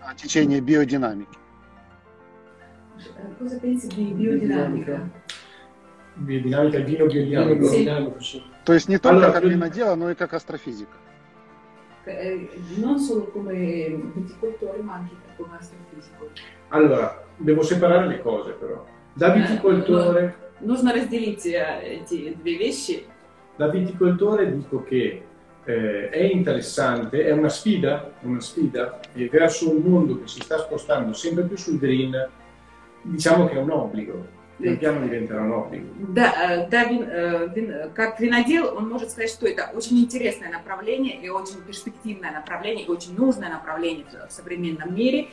а, 0.00 0.14
течение 0.14 0.62
биодинамики. 0.62 1.42
Pensi 3.60 3.88
di 3.88 4.14
biodinamica? 4.14 5.10
Биодинамика, 6.21 6.79
вино 6.79 7.07
биодинамика. 7.07 8.19
Sì. 8.21 8.43
То 8.65 8.73
есть 8.73 8.89
не 8.89 8.97
только 8.97 9.27
allora, 9.27 9.33
как 9.33 9.43
винодела, 9.43 9.95
но 9.95 10.11
и 10.11 10.15
как 10.15 10.33
астрофизика. 10.33 10.97
Non 12.77 12.99
solo 12.99 13.25
come 13.25 13.87
viticoltore, 14.15 14.81
ma 14.81 14.95
anche 14.95 15.13
come 15.35 15.57
astrofisico. 15.57 16.29
Allora, 16.69 17.23
devo 17.37 17.61
separare 17.63 18.07
le 18.07 18.21
cose 18.21 18.51
però. 18.51 18.85
Da 19.13 19.29
viticoltore... 19.29 20.35
Нужно 20.59 20.91
разделить 20.91 21.45
эти 21.45 22.33
две 22.33 22.57
вещи. 22.57 23.05
Da 23.57 23.67
viticoltore 23.67 24.51
dico 24.55 24.83
che 24.83 25.23
eh, 25.65 26.09
è 26.09 26.23
interessante, 26.23 27.25
è 27.25 27.31
una 27.31 27.49
sfida, 27.49 28.11
una 28.21 28.39
sfida 28.39 28.99
e 29.13 29.29
verso 29.29 29.69
un 29.69 29.83
mondo 29.83 30.19
che 30.19 30.27
si 30.27 30.41
sta 30.41 30.57
spostando 30.57 31.13
sempre 31.13 31.43
più 31.43 31.57
sul 31.57 31.77
green, 31.77 32.27
diciamo 33.03 33.47
che 33.47 33.55
è 33.55 33.59
un 33.59 33.69
obbligo. 33.69 34.25
Pian 34.62 34.78
piano 34.78 35.00
diventerà 35.00 35.40
un 35.42 35.50
obbligo. 35.50 35.92
Да, 36.14 36.66
да 36.70 36.84
вин, 36.84 37.02
вин, 37.52 37.90
как 37.94 38.20
винодел, 38.20 38.76
он 38.76 38.88
может 38.88 39.10
сказать, 39.10 39.30
что 39.30 39.46
это 39.46 39.70
очень 39.74 39.98
интересное 39.98 40.50
направление 40.50 41.20
и 41.20 41.28
очень 41.28 41.60
перспективное 41.66 42.30
направление, 42.30 42.86
и 42.86 42.88
очень 42.88 43.16
нужное 43.16 43.50
направление 43.50 44.06
в 44.28 44.30
современном 44.30 44.94
мире, 44.94 45.28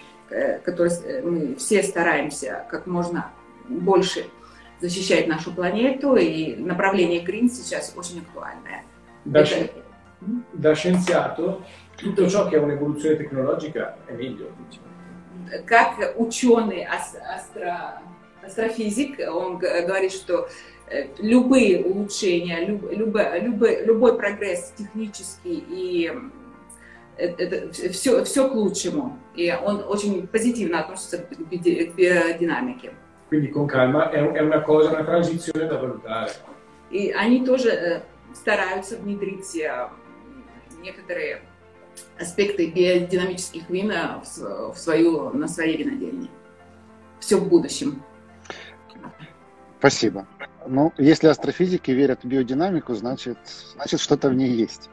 которое 0.64 0.92
мы 1.22 1.56
все 1.56 1.84
стараемся 1.84 2.66
как 2.70 2.88
можно 2.88 3.32
больше 3.68 4.26
защищать 4.82 5.28
нашу 5.28 5.54
планету, 5.54 6.16
и 6.16 6.56
направление 6.56 7.24
Green 7.24 7.50
сейчас 7.50 7.94
очень 7.96 8.22
актуальное. 8.22 8.84
Да, 9.26 9.42
это, 9.42 9.84
da 10.54 10.74
scienziato 10.74 11.64
tutto 11.96 12.28
ciò 12.28 12.48
che 12.48 12.56
è 12.56 12.60
un'evoluzione 12.60 13.16
tecnologica 13.16 13.96
è 14.08 14.14
meglio. 14.14 14.50
Как 15.66 16.16
ученый 16.18 16.84
астро, 16.84 18.02
астрофизик, 18.44 19.20
он 19.30 19.58
говорит, 19.58 20.12
что 20.12 20.50
любые 21.20 21.84
улучшения, 21.84 22.66
люб, 22.66 22.92
любой, 22.92 23.40
любой, 23.42 23.86
любой 23.86 24.18
прогресс 24.18 24.74
технический 24.78 25.64
и 25.70 26.12
это 27.18 27.72
все, 27.74 28.24
все 28.24 28.50
к 28.50 28.56
лучшему. 28.56 29.20
И 29.36 29.52
он 29.52 29.84
очень 29.88 30.26
позитивно 30.28 30.80
относится 30.80 31.18
к 31.18 31.30
биодинамике. 31.38 32.94
Quindi 33.30 33.50
con 33.50 33.68
calma 33.68 34.10
è, 34.10 34.18
è 34.18 34.42
una 34.42 34.62
cosa, 34.62 34.90
una 34.90 35.04
transizione 35.04 35.68
da 35.68 35.78
valutare. 35.78 36.32
И 36.90 37.12
они 37.12 37.46
тоже 37.46 38.04
стараются 38.34 38.98
внедрить 38.98 39.56
некоторые 40.82 41.42
аспекты 42.18 42.68
биодинамических 42.68 43.70
вин 43.70 43.92
в 43.92 44.76
свою, 44.76 45.30
на 45.32 45.48
своей 45.48 45.78
винодельне. 45.78 46.30
Все 47.20 47.36
в 47.38 47.48
будущем. 47.48 48.02
Спасибо. 49.80 50.28
Ну, 50.68 50.94
если 50.98 51.28
астрофизики 51.28 51.92
верят 51.92 52.24
в 52.24 52.28
биодинамику, 52.28 52.94
значит, 52.94 53.38
значит 53.76 54.02
что-то 54.02 54.30
в 54.30 54.36
ней 54.36 54.52
есть. 54.52 54.90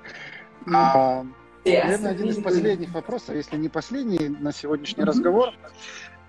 А, 0.72 1.24
наверное, 1.64 2.12
один 2.12 2.28
из 2.28 2.42
последних 2.42 2.94
вопросов, 2.94 3.34
если 3.34 3.56
не 3.56 3.68
последний 3.68 4.28
на 4.28 4.52
сегодняшний 4.52 5.04
разговор. 5.04 5.52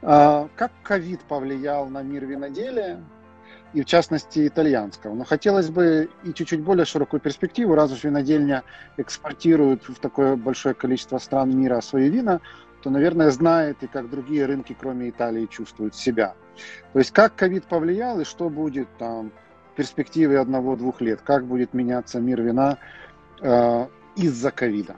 А, 0.01 0.49
как 0.55 0.71
ковид 0.83 1.21
повлиял 1.21 1.87
на 1.87 2.01
мир 2.01 2.25
виноделия? 2.25 3.03
и 3.73 3.81
в 3.81 3.85
частности 3.85 4.47
итальянского. 4.47 5.13
Но 5.13 5.25
хотелось 5.25 5.69
бы 5.69 6.09
и 6.23 6.33
чуть-чуть 6.33 6.61
более 6.61 6.85
широкую 6.85 7.19
перспективу, 7.19 7.75
раз 7.75 7.91
уж 7.91 8.03
винодельня 8.05 8.63
экспортирует 8.95 9.87
в 9.89 9.95
такое 9.95 10.35
большое 10.35 10.73
количество 10.73 11.17
стран 11.17 11.55
мира 11.55 11.81
свои 11.81 12.09
вина, 12.09 12.39
то, 12.81 12.89
наверное, 12.89 13.29
знает 13.29 13.83
и 13.83 13.87
как 13.87 14.09
другие 14.09 14.45
рынки, 14.45 14.75
кроме 14.79 15.09
Италии, 15.09 15.47
чувствуют 15.47 15.95
себя. 15.95 16.35
То 16.93 16.99
есть 16.99 17.11
как 17.11 17.35
ковид 17.35 17.65
повлиял 17.65 18.19
и 18.19 18.23
что 18.23 18.49
будет 18.49 18.87
там 18.97 19.31
в 19.73 19.75
перспективе 19.77 20.39
одного-двух 20.39 21.01
лет, 21.01 21.21
как 21.21 21.45
будет 21.45 21.73
меняться 21.73 22.19
мир 22.19 22.41
вина 22.41 22.77
э, 23.41 23.87
из-за 24.15 24.51
ковида. 24.51 24.95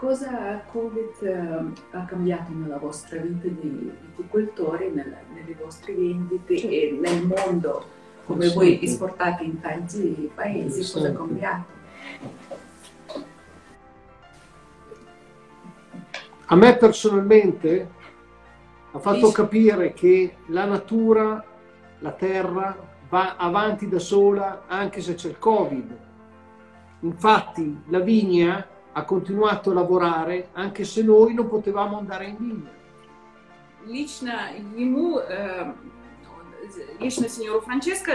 Cosa 0.00 0.62
Covid 0.72 1.22
eh, 1.22 1.62
ha 1.92 2.04
cambiato 2.06 2.52
nella 2.52 2.78
vostra 2.78 3.18
vita 3.18 3.48
di 3.48 3.92
viticoltori, 4.16 4.90
nella, 4.90 5.18
nelle 5.34 5.54
vostre 5.54 5.92
vendite 5.92 6.54
e 6.54 6.98
nel 6.98 7.26
mondo, 7.26 7.84
come 8.24 8.48
voi 8.48 8.82
esportate 8.82 9.44
in 9.44 9.60
tanti 9.60 10.30
paesi, 10.34 10.90
cosa 10.90 11.08
ha 11.08 11.12
cambiato? 11.12 11.78
A 16.46 16.56
me 16.56 16.76
personalmente 16.76 17.88
ha 18.91 18.99
fatto 18.99 19.31
capire 19.31 19.93
che 19.93 20.37
la 20.47 20.65
natura, 20.65 21.43
la 21.99 22.11
terra, 22.11 22.93
va 23.09 23.35
avanti 23.35 23.87
da 23.87 23.99
sola 23.99 24.63
anche 24.67 25.01
se 25.01 25.15
c'è 25.15 25.29
il 25.29 25.39
Covid. 25.39 25.97
Infatti 27.01 27.81
la 27.87 27.99
vigna 27.99 28.65
ha 28.93 29.03
continuato 29.03 29.71
a 29.71 29.73
lavorare 29.73 30.49
anche 30.53 30.85
se 30.85 31.03
noi 31.03 31.33
non 31.33 31.47
potevamo 31.47 31.97
andare 31.97 32.25
in 32.25 32.37
vigna. 32.37 32.73
Лично 33.87 34.49
ему, 34.75 35.19
э, 35.19 35.73
лично 36.99 37.29
сеньору 37.29 37.61
Франческо, 37.61 38.13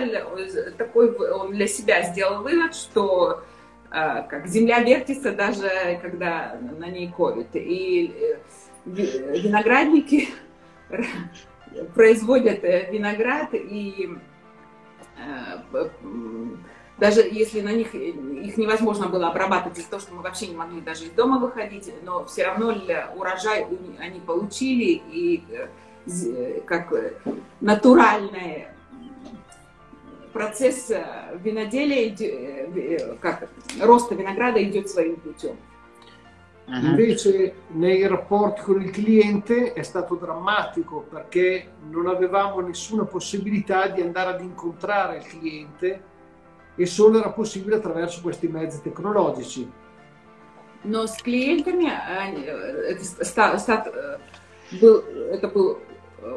такой 0.77 1.15
он 1.31 1.53
для 1.53 1.69
себя 1.69 2.03
сделал 2.03 2.43
вывод, 2.43 2.75
что 2.75 3.45
э, 3.93 4.23
как 4.29 4.49
земля 4.49 4.81
вертится 4.81 5.33
даже 5.33 6.01
когда 6.03 6.59
на 6.79 6.87
ней 6.87 7.13
ковид. 7.17 7.55
И 7.55 8.13
э, 8.17 8.39
виноградники 8.87 10.31
производят 11.94 12.64
виноград 12.64 13.50
и 13.54 14.10
даже 16.98 17.22
если 17.22 17.62
на 17.62 17.74
них 17.74 17.94
их 17.94 18.58
невозможно 18.58 19.08
было 19.08 19.28
обрабатывать 19.28 19.78
из-за 19.78 19.90
того, 19.90 20.02
что 20.02 20.14
мы 20.14 20.22
вообще 20.22 20.48
не 20.48 20.56
могли 20.56 20.80
даже 20.80 21.06
из 21.06 21.12
дома 21.12 21.40
выходить, 21.40 21.92
но 22.04 22.26
все 22.26 22.46
равно 22.46 22.74
урожай 23.16 23.68
они 24.00 24.20
получили, 24.22 25.02
и 25.12 25.44
э, 26.08 26.62
как 26.62 26.94
натуральный 27.60 28.68
процесс 30.32 30.90
виноделия, 31.44 32.16
э, 32.16 33.16
как 33.20 33.50
роста 33.82 34.16
винограда 34.16 34.64
идет 34.64 34.90
своим 34.90 35.18
путем. 35.18 35.58
Invece 36.73 37.55
nei 37.73 38.07
rapporti 38.07 38.61
con 38.61 38.81
il 38.81 38.91
cliente 38.91 39.73
è 39.73 39.83
stato 39.83 40.15
drammatico 40.15 41.01
perché 41.01 41.73
non 41.91 42.07
avevamo 42.07 42.61
nessuna 42.61 43.05
possibilità 43.05 43.89
di 43.89 44.01
andare 44.01 44.31
ad 44.31 44.41
incontrare 44.41 45.17
il 45.17 45.27
cliente 45.27 46.03
e 46.77 46.87
solo 46.87 47.19
era 47.19 47.31
possibile 47.31 47.77
attraverso 47.77 48.21
questi 48.23 48.47
mezzi 48.47 48.81
tecnologici. 48.83 49.69
Но 50.83 51.07
с 51.07 51.21
клиентами 51.21 51.91
это, 52.89 53.05
ста, 53.25 53.59
ста, 53.59 54.19
был, 54.81 55.05
это 55.31 55.49
был 55.49 55.79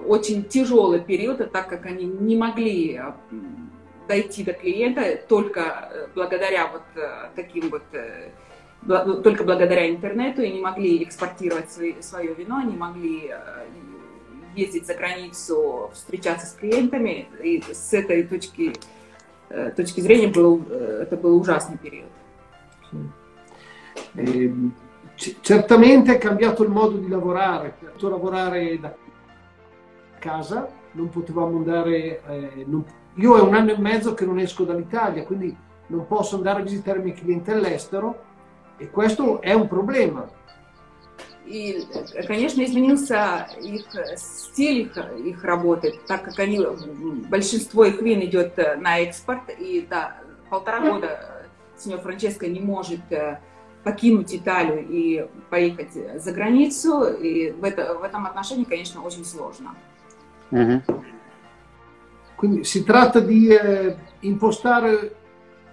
очень 0.06 0.44
тяжелый 0.46 1.00
период, 1.00 1.50
так 1.52 1.70
как 1.70 1.86
они 1.86 2.06
не 2.06 2.36
могли 2.36 3.00
дойти 4.08 4.44
до 4.44 4.52
клиента 4.52 5.16
только 5.30 6.10
благодаря 6.14 6.68
вот 6.68 6.82
таким 7.36 7.70
вот 7.70 7.84
только 8.88 9.44
благодаря 9.44 9.90
интернету 9.90 10.42
и 10.42 10.52
не 10.52 10.62
могли 10.62 11.04
экспортировать 11.04 11.72
свои, 11.72 12.02
свое 12.02 12.34
вино, 12.34 12.62
не 12.62 12.76
могли 12.76 13.32
ездить 14.56 14.86
за 14.86 14.94
границу, 14.94 15.90
встречаться 15.94 16.48
с 16.48 16.54
клиентами. 16.54 17.28
И 17.42 17.64
с 17.72 17.94
этой 17.94 18.24
точки 18.24 18.74
Э, 19.54 19.70
точки 19.70 20.02
зрения 20.02 20.30
был, 20.30 20.66
э, 20.68 21.04
это 21.04 21.16
был 21.16 21.40
ужасный 21.40 21.78
период. 21.78 22.10
Eh, 24.16 24.52
certamente 25.42 26.16
è 26.16 26.18
cambiato 26.18 26.64
il 26.64 26.70
modo 26.70 26.98
di 26.98 27.08
lavorare, 27.08 27.76
potuto 27.80 28.10
lavorare 28.10 28.80
da 28.80 28.96
casa, 30.18 30.68
non 30.94 31.10
potevamo 31.10 31.58
andare, 31.58 32.24
eh, 32.28 32.64
non, 32.66 32.84
io 33.16 33.38
è 33.38 33.42
un 33.42 33.54
anno 33.54 33.74
e 33.74 33.78
mezzo 33.78 34.16
che 34.16 34.26
non 34.26 34.40
esco 34.40 34.64
dall'Italia, 34.64 35.24
quindi 35.24 35.56
non 35.88 36.08
posso 36.08 36.38
andare 36.38 36.62
a 36.62 36.64
visitare 36.64 36.98
i 36.98 37.04
miei 37.04 37.16
clienti 37.16 37.52
all'estero 37.52 38.24
e 38.79 38.91
questo 38.91 39.41
è 39.41 39.53
un 39.53 39.69
problema 39.69 40.29
И, 41.49 41.83
конечно, 42.27 42.63
изменился 42.63 43.49
их 43.63 43.87
стиль 44.17 44.81
их, 44.81 44.97
их 44.97 45.45
работы, 45.45 45.99
так 46.07 46.25
как 46.25 46.39
они, 46.39 46.61
большинство 47.31 47.87
их 47.87 48.03
вин 48.03 48.21
идет 48.21 48.59
на 48.59 48.99
экспорт, 48.99 49.49
и 49.59 49.87
да, 49.89 50.19
полтора 50.51 50.81
года 50.81 51.47
сеньор 51.75 52.01
Франческо 52.01 52.47
не 52.49 52.61
может 52.61 53.01
покинуть 53.83 54.35
Италию 54.35 54.87
и 54.87 55.27
поехать 55.49 55.93
за 56.23 56.33
границу, 56.33 57.05
и 57.05 57.51
в, 57.53 57.65
это, 57.65 57.95
в 57.95 58.03
этом 58.03 58.27
отношении, 58.27 58.65
конечно, 58.65 59.03
очень 59.03 59.25
сложно. 59.25 59.75
Quindi 62.37 62.63
si 62.63 62.85
tratta 62.85 63.19
di 63.21 63.49
eh, 63.49 63.97
impostare 64.21 65.17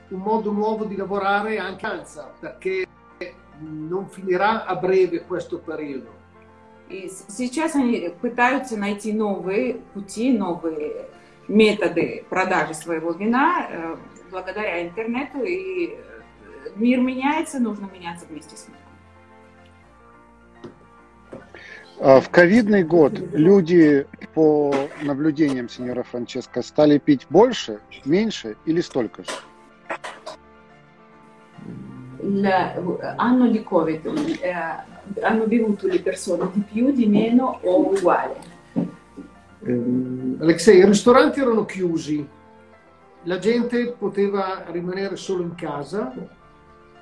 un 0.10 0.20
modo 0.20 0.52
nuovo 0.52 0.86
di 0.86 0.96
lavorare 0.96 1.60
anche 1.60 1.86
anza, 1.86 2.34
perché 2.40 2.85
non 3.60 4.08
finirà 4.10 4.66
a 4.66 4.76
breve 4.76 5.22
questo 5.22 5.60
periodo. 5.60 6.12
И 6.90 7.10
сейчас 7.30 7.76
они 7.76 8.10
пытаются 8.22 8.78
найти 8.78 9.12
новые 9.12 9.76
пути, 9.94 10.38
новые 10.38 11.08
методы 11.48 12.26
продажи 12.30 12.76
своего 12.76 13.12
вина 13.12 13.68
э, 13.70 13.96
благодаря 14.30 14.88
интернету, 14.88 15.44
и 15.44 15.98
мир 16.76 17.00
меняется, 17.00 17.60
нужно 17.60 17.90
меняться 17.92 18.26
вместе 18.28 18.56
с 18.56 18.68
ним. 18.68 18.78
А 22.00 22.20
в 22.20 22.30
ковидный 22.30 22.84
год 22.84 23.14
люди, 23.32 24.06
по 24.34 24.76
наблюдениям 25.02 25.70
сеньора 25.70 26.04
Франческо, 26.04 26.62
стали 26.62 26.98
пить 26.98 27.26
больше, 27.30 27.80
меньше 28.04 28.58
или 28.66 28.82
столько 28.82 29.24
же? 29.24 29.32
L'anno 32.22 33.48
di 33.48 33.64
Covid 33.64 34.06
eh, 34.42 34.54
hanno 35.22 35.46
bevuto 35.46 35.88
le 35.88 36.02
persone 36.02 36.50
di 36.54 36.62
più, 36.62 36.92
di 36.92 37.08
meno 37.08 37.60
o 37.62 37.92
uguale? 37.92 38.36
Eh, 39.64 40.38
Alexei, 40.40 40.78
i 40.80 40.86
ristoranti 40.86 41.40
erano 41.40 41.66
chiusi, 41.66 42.28
la 43.24 43.40
gente 43.40 43.96
poteva 43.98 44.66
rimanere 44.68 45.16
solo 45.16 45.42
in 45.44 45.56
casa, 45.56 46.14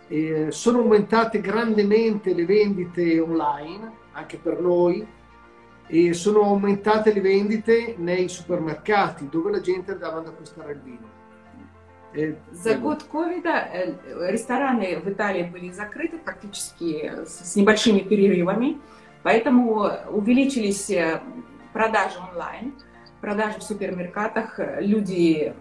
eh, 0.08 0.48
sono 0.52 0.80
aumentate 0.80 1.42
grandemente 1.42 2.34
le 2.34 2.46
vendite 2.46 3.20
online 3.20 3.92
anche 4.14 4.38
per 4.38 4.60
noi 4.60 5.06
e 5.88 6.14
sono 6.14 6.42
aumentate 6.44 7.14
le 7.14 7.22
vendite 7.22 7.96
nei 7.98 8.30
supermercati 8.30 9.28
dove 9.30 9.52
la 9.52 9.60
gente 9.60 9.92
andava 9.92 10.20
ad 10.20 10.28
acquistare 10.28 10.74
il 10.74 10.80
vino. 10.80 11.13
За 12.52 12.76
год 12.76 13.04
ковида 13.04 13.68
рестораны 14.30 15.00
в 15.00 15.10
Италии 15.10 15.44
были 15.44 15.72
закрыты 15.72 16.18
практически 16.18 17.12
с 17.26 17.56
небольшими 17.56 18.00
перерывами, 18.00 18.80
поэтому 19.24 19.90
увеличились 20.10 20.92
продажи 21.74 22.20
онлайн, 22.32 22.74
продажи 23.22 23.60
в 23.60 23.64
супермаркетах. 23.64 24.60
Люди, 24.80 25.56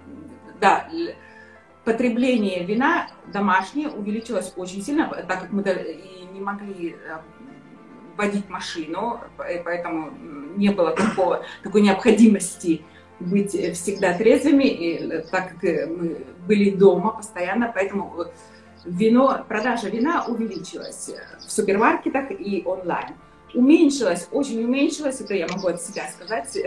да, 0.61 0.88
потребление 1.84 2.64
вина 2.64 3.09
домашнее 3.32 3.88
увеличилось 3.88 4.53
очень 4.57 4.82
сильно, 4.82 5.09
так 5.09 5.40
как 5.40 5.53
мы 5.53 5.62
и 5.62 6.26
не 6.32 6.40
могли 6.40 6.96
водить 8.16 8.48
машину, 8.50 9.20
поэтому 9.38 10.11
не 10.57 10.68
было 10.68 10.94
такого, 10.94 11.44
такой 11.62 11.80
необходимости 11.80 12.84
быть 13.20 13.52
всегда 13.74 14.16
трезвыми, 14.16 14.64
и, 14.64 15.22
так 15.30 15.50
как 15.50 15.62
мы 15.62 16.24
были 16.46 16.70
дома 16.70 17.12
постоянно, 17.12 17.70
поэтому 17.72 18.26
вино, 18.84 19.44
продажа 19.48 19.88
вина 19.88 20.24
увеличилась 20.26 21.10
в 21.46 21.50
супермаркетах 21.50 22.30
и 22.30 22.62
онлайн. 22.64 23.14
Уменьшилась, 23.54 24.28
очень 24.32 24.64
уменьшилась, 24.64 25.20
это 25.20 25.34
я 25.34 25.46
могу 25.46 25.68
от 25.68 25.82
себя 25.82 26.08
сказать, 26.08 26.58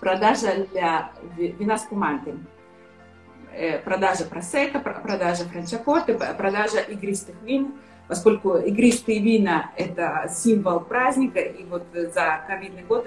продажа 0.00 0.66
для 0.72 1.12
вина 1.36 1.78
с 1.78 1.82
куманты. 1.82 2.34
Продажа 3.84 4.24
просека, 4.24 4.78
продажа 4.80 5.44
франчакорты, 5.44 6.18
продажа 6.36 6.80
игристых 6.80 7.36
вин– 7.42 7.74
поскольку 8.12 8.58
игристые 8.58 9.20
вина– 9.20 9.70
это 9.76 10.30
символ 10.30 10.80
праздника, 10.80 11.40
и 11.40 11.64
вот 11.64 11.84
за 11.94 12.44
ковидный 12.46 12.82
год 12.82 13.06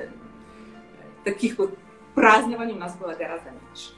таких 1.24 1.60
вот 1.60 1.78
празднований 2.16 2.74
у 2.74 2.80
нас 2.80 2.96
было 2.96 3.14
гораздо 3.14 3.52
меньше. 3.52 3.92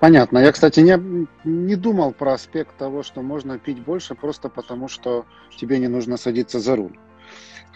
Понятно. 0.00 0.38
Я, 0.38 0.52
кстати, 0.52 0.80
не, 0.80 1.26
не 1.44 1.76
думал 1.76 2.12
про 2.12 2.34
аспект 2.34 2.76
того, 2.76 3.02
что 3.02 3.22
можно 3.22 3.58
пить 3.58 3.80
больше 3.80 4.14
просто 4.14 4.48
потому, 4.48 4.88
что 4.88 5.26
тебе 5.56 5.78
не 5.78 5.88
нужно 5.88 6.16
садиться 6.16 6.60
за 6.60 6.76
руль. 6.76 6.98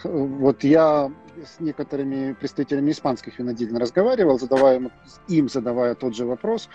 Вот 0.04 0.64
я 0.64 1.10
с 1.44 1.60
некоторыми 1.60 2.32
представителями 2.32 2.90
испанских 2.90 3.38
виноделин 3.38 3.76
разговаривал, 3.76 4.38
задавая 4.38 4.90
им 5.28 5.48
задавая 5.48 5.94
тот 5.94 6.16
же 6.16 6.26
вопрос, 6.26 6.68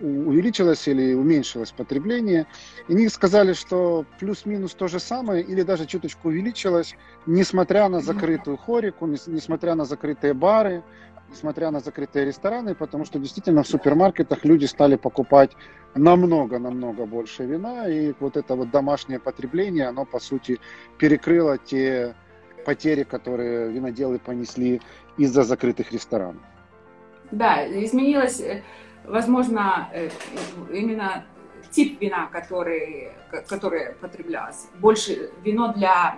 увеличилось 0.00 0.88
или 0.88 1.14
уменьшилось 1.14 1.72
потребление. 1.72 2.46
И 2.88 2.94
они 2.94 3.08
сказали, 3.08 3.52
что 3.52 4.04
плюс-минус 4.18 4.74
то 4.74 4.88
же 4.88 5.00
самое 5.00 5.42
или 5.42 5.62
даже 5.62 5.86
чуточку 5.86 6.28
увеличилось, 6.28 6.94
несмотря 7.26 7.88
на 7.88 8.00
закрытую 8.00 8.56
хорику, 8.56 9.06
несмотря 9.06 9.74
на 9.74 9.84
закрытые 9.84 10.34
бары, 10.34 10.82
несмотря 11.30 11.70
на 11.70 11.80
закрытые 11.80 12.24
рестораны, 12.24 12.74
потому 12.74 13.04
что 13.04 13.18
действительно 13.18 13.62
в 13.62 13.68
супермаркетах 13.68 14.44
люди 14.44 14.66
стали 14.66 14.96
покупать 14.96 15.52
намного-намного 15.94 17.06
больше 17.06 17.44
вина, 17.44 17.88
и 17.88 18.14
вот 18.20 18.36
это 18.36 18.54
вот 18.54 18.70
домашнее 18.70 19.18
потребление, 19.18 19.88
оно 19.88 20.04
по 20.04 20.20
сути 20.20 20.60
перекрыло 20.98 21.58
те 21.58 22.14
потери, 22.64 23.04
которые 23.04 23.70
виноделы 23.70 24.18
понесли 24.18 24.80
из-за 25.16 25.42
закрытых 25.42 25.92
ресторанов. 25.92 26.42
Да, 27.30 27.66
изменилось 27.66 28.40
э, 28.40 28.62
возможно, 29.04 29.88
э, 29.92 30.10
именно 30.72 31.24
тип 31.70 32.00
вина, 32.00 32.26
который, 32.26 33.12
который 33.48 33.92
потреблялось. 33.94 34.68
Больше 34.78 35.30
вино 35.44 35.72
для, 35.74 36.16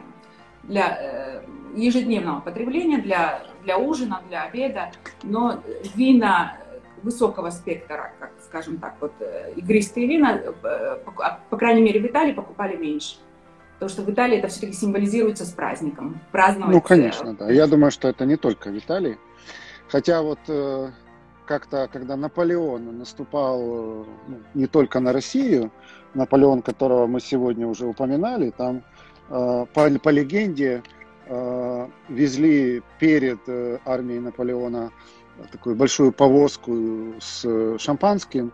для 0.64 0.98
э, 1.00 1.42
ежедневного 1.74 2.40
потребления, 2.40 2.98
для, 2.98 3.42
для 3.62 3.78
ужина, 3.78 4.22
для 4.28 4.44
обеда, 4.44 4.90
но 5.22 5.62
вина 5.94 6.56
высокого 7.02 7.50
спектра, 7.50 8.12
как 8.18 8.32
скажем 8.44 8.78
так, 8.78 8.96
вот 9.00 9.12
э, 9.20 9.52
игристые 9.56 10.06
вина, 10.06 10.40
по 11.50 11.56
крайней 11.56 11.82
мере 11.82 12.00
в 12.00 12.06
Италии 12.06 12.32
покупали 12.32 12.76
меньше. 12.76 13.16
Потому 13.74 13.90
что 13.90 14.02
в 14.02 14.10
Италии 14.10 14.38
это 14.38 14.48
все-таки 14.48 14.72
символизируется 14.72 15.44
с 15.44 15.50
праздником. 15.50 16.18
Праздновать. 16.32 16.74
Ну, 16.74 16.80
конечно, 16.80 17.34
да. 17.34 17.50
Я 17.50 17.68
думаю, 17.68 17.92
что 17.92 18.08
это 18.08 18.24
не 18.24 18.36
только 18.36 18.70
в 18.70 18.76
Италии. 18.76 19.18
Хотя 19.88 20.22
вот 20.22 20.40
как-то, 21.48 21.88
когда 21.90 22.16
Наполеон 22.16 22.98
наступал 22.98 23.60
ну, 23.60 24.38
не 24.54 24.66
только 24.66 25.00
на 25.00 25.12
Россию, 25.12 25.72
Наполеон, 26.14 26.62
которого 26.62 27.06
мы 27.06 27.20
сегодня 27.20 27.66
уже 27.66 27.86
упоминали, 27.86 28.50
там 28.50 28.82
э, 29.30 29.66
по, 29.72 29.90
по 29.98 30.08
легенде 30.10 30.82
э, 30.82 30.82
везли 32.08 32.82
перед 32.98 33.40
э, 33.46 33.78
армией 33.84 34.20
Наполеона 34.20 34.90
такую 35.52 35.76
большую 35.76 36.12
повозку 36.12 37.14
с 37.20 37.78
шампанским, 37.78 38.52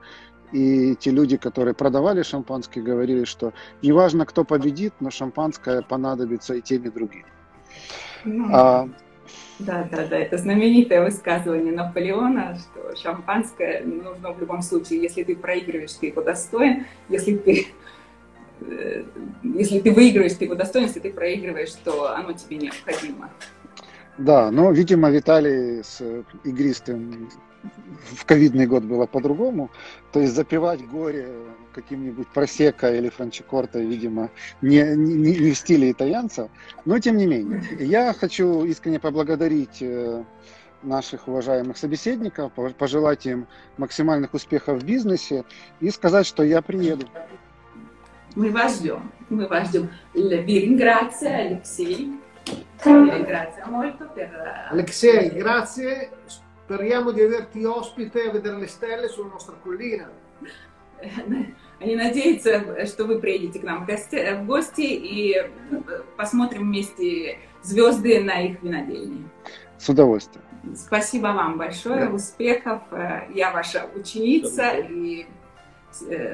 и 0.53 0.95
те 0.97 1.11
люди, 1.11 1.37
которые 1.37 1.75
продавали 1.75 2.23
шампанское, 2.23 2.81
говорили, 2.81 3.25
что 3.25 3.53
неважно, 3.83 4.27
кто 4.27 4.45
победит, 4.45 4.93
но 5.01 5.11
шампанское 5.11 5.83
понадобится 5.83 6.55
и 6.55 6.61
тем, 6.61 6.83
и 6.83 6.91
другим. 6.91 7.25
Mm. 8.25 8.49
А, 8.53 8.89
да, 9.59 9.89
да, 9.91 10.07
да, 10.07 10.17
это 10.17 10.37
знаменитое 10.37 11.05
высказывание 11.05 11.73
Наполеона, 11.73 12.57
что 12.59 12.97
шампанское 12.97 13.83
нужно 13.85 14.33
в 14.33 14.41
любом 14.41 14.63
случае, 14.63 15.03
если 15.03 15.23
ты 15.23 15.37
проигрываешь, 15.37 15.93
ты 15.93 16.07
его 16.07 16.23
достоин, 16.23 16.87
если 17.09 17.37
ты 17.37 17.61
э, 17.61 17.65
если 19.43 19.81
ты 19.81 19.93
выигрываешь, 19.93 20.35
ты 20.35 20.45
его 20.45 20.55
достоин, 20.55 20.87
если 20.87 21.01
ты 21.01 21.13
проигрываешь, 21.13 21.73
то 21.85 22.15
оно 22.15 22.33
тебе 22.33 22.57
необходимо. 22.57 23.31
Да, 24.17 24.51
но, 24.51 24.71
видимо, 24.71 25.11
Виталий 25.11 25.83
с 25.83 26.01
игристым 26.45 27.29
в 28.13 28.25
ковидный 28.25 28.67
год 28.67 28.85
было 28.85 29.07
по-другому. 29.07 29.71
То 30.13 30.21
есть 30.21 30.35
запивать 30.35 30.87
горе 30.87 31.29
каким-нибудь 31.73 32.29
просека 32.29 32.95
или 32.95 33.09
франчикорто, 33.09 33.81
видимо, 33.81 34.31
не, 34.63 34.83
не, 34.97 35.37
не 35.37 35.51
в 35.51 35.59
стиле 35.59 35.91
итальянцев. 35.91 36.49
Но 36.85 36.99
тем 36.99 37.17
не 37.17 37.27
менее, 37.27 37.63
я 37.81 38.13
хочу 38.13 38.65
искренне 38.65 39.01
поблагодарить 39.01 39.79
э, 39.81 40.23
наших 40.83 41.27
уважаемых 41.27 41.77
собеседников, 41.77 42.53
пожелать 42.79 43.27
им 43.27 43.47
максимальных 43.77 44.35
успехов 44.35 44.81
в 44.81 44.85
бизнесе 44.85 45.45
и 45.81 45.91
сказать, 45.91 46.27
что 46.27 46.43
я 46.45 46.63
приеду. 46.63 47.09
Мы 48.35 48.51
вас 48.51 48.79
ждем. 48.81 49.13
Мы 49.31 49.47
вас 49.47 49.69
ждем. 49.69 49.91
Vi 50.13 50.59
ringrazio 50.59 51.29
Alexei. 51.29 52.21
Grazie 52.83 53.65
molto 53.67 54.09
per... 54.15 54.69
Alexei, 54.71 55.31
grazie. 55.31 56.11
Speriamo 56.27 57.13
di 57.13 57.23
averti 57.23 57.65
ospite 57.65 58.29
a 58.29 58.33
vedere 58.33 58.59
le 58.59 58.67
stelle 58.67 59.09
sulla 59.09 59.29
nostra 59.29 59.55
collina. 59.63 60.11
Они 61.81 61.97
надеются, 61.97 62.87
что 62.87 63.05
вы 63.05 63.21
приедете 63.21 63.59
к 63.59 63.63
нам 63.63 63.85
в 63.85 63.87
гости, 63.87 64.35
в 64.35 64.47
гости 64.47 64.81
и 64.81 65.37
посмотрим 66.17 66.63
вместе 66.63 67.39
звезды 67.63 68.23
на 68.23 68.41
их 68.41 68.63
винодельне. 68.63 69.29
С 69.77 69.89
удовольствием. 69.89 70.45
Спасибо 70.75 71.27
вам 71.29 71.59
большое, 71.59 72.07
да. 72.07 72.11
успехов. 72.11 72.83
Я 73.35 73.53
ваша 73.53 73.87
ученица 73.95 74.71
и 74.71 75.27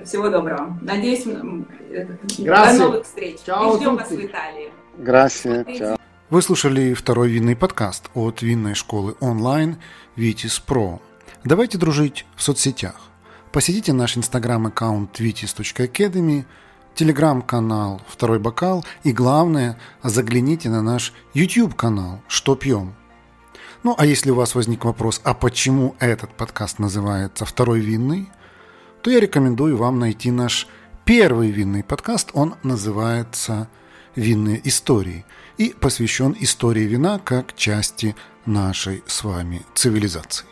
всего 0.04 0.28
доброго. 0.28 0.78
Надеюсь, 0.80 1.26
Grazie. 1.26 2.44
до 2.44 2.72
новых 2.84 3.04
встреч. 3.04 3.38
Ciao 3.46 3.74
и 3.74 3.76
ждем 3.78 3.96
вас 3.96 4.10
в 4.10 4.20
Италии. 4.20 4.72
Grazie. 4.98 5.66
Ciao. 5.66 6.00
Вы 6.30 6.42
слушали 6.42 6.94
второй 6.94 7.28
винный 7.30 7.56
подкаст 7.56 8.08
от 8.14 8.42
винной 8.42 8.74
школы 8.74 9.16
онлайн 9.20 9.78
Vitis 10.16 10.62
Pro. 10.64 11.00
Давайте 11.44 11.76
дружить 11.76 12.26
в 12.36 12.42
соцсетях. 12.42 12.94
Посетите 13.50 13.92
наш 13.92 14.16
инстаграм-аккаунт 14.16 15.18
vitis.academy, 15.18 16.44
телеграм-канал 16.94 18.00
«Второй 18.06 18.38
бокал» 18.38 18.84
и, 19.02 19.12
главное, 19.12 19.76
загляните 20.04 20.68
на 20.68 20.82
наш 20.82 21.12
YouTube-канал 21.34 22.20
«Что 22.28 22.54
пьем?». 22.54 22.94
Ну, 23.82 23.96
а 23.98 24.06
если 24.06 24.30
у 24.30 24.36
вас 24.36 24.54
возник 24.54 24.84
вопрос, 24.84 25.20
а 25.24 25.34
почему 25.34 25.96
этот 25.98 26.30
подкаст 26.30 26.78
называется 26.78 27.44
«Второй 27.44 27.80
винный?», 27.80 28.30
то 29.02 29.10
я 29.10 29.20
рекомендую 29.20 29.76
вам 29.76 29.98
найти 29.98 30.30
наш 30.30 30.66
первый 31.04 31.50
винный 31.50 31.82
подкаст. 31.82 32.30
Он 32.34 32.54
называется 32.62 33.68
«Винные 34.16 34.60
истории» 34.68 35.24
и 35.56 35.74
посвящен 35.78 36.36
истории 36.40 36.84
вина 36.84 37.18
как 37.18 37.54
части 37.54 38.16
нашей 38.46 39.02
с 39.06 39.24
вами 39.24 39.62
цивилизации. 39.74 40.46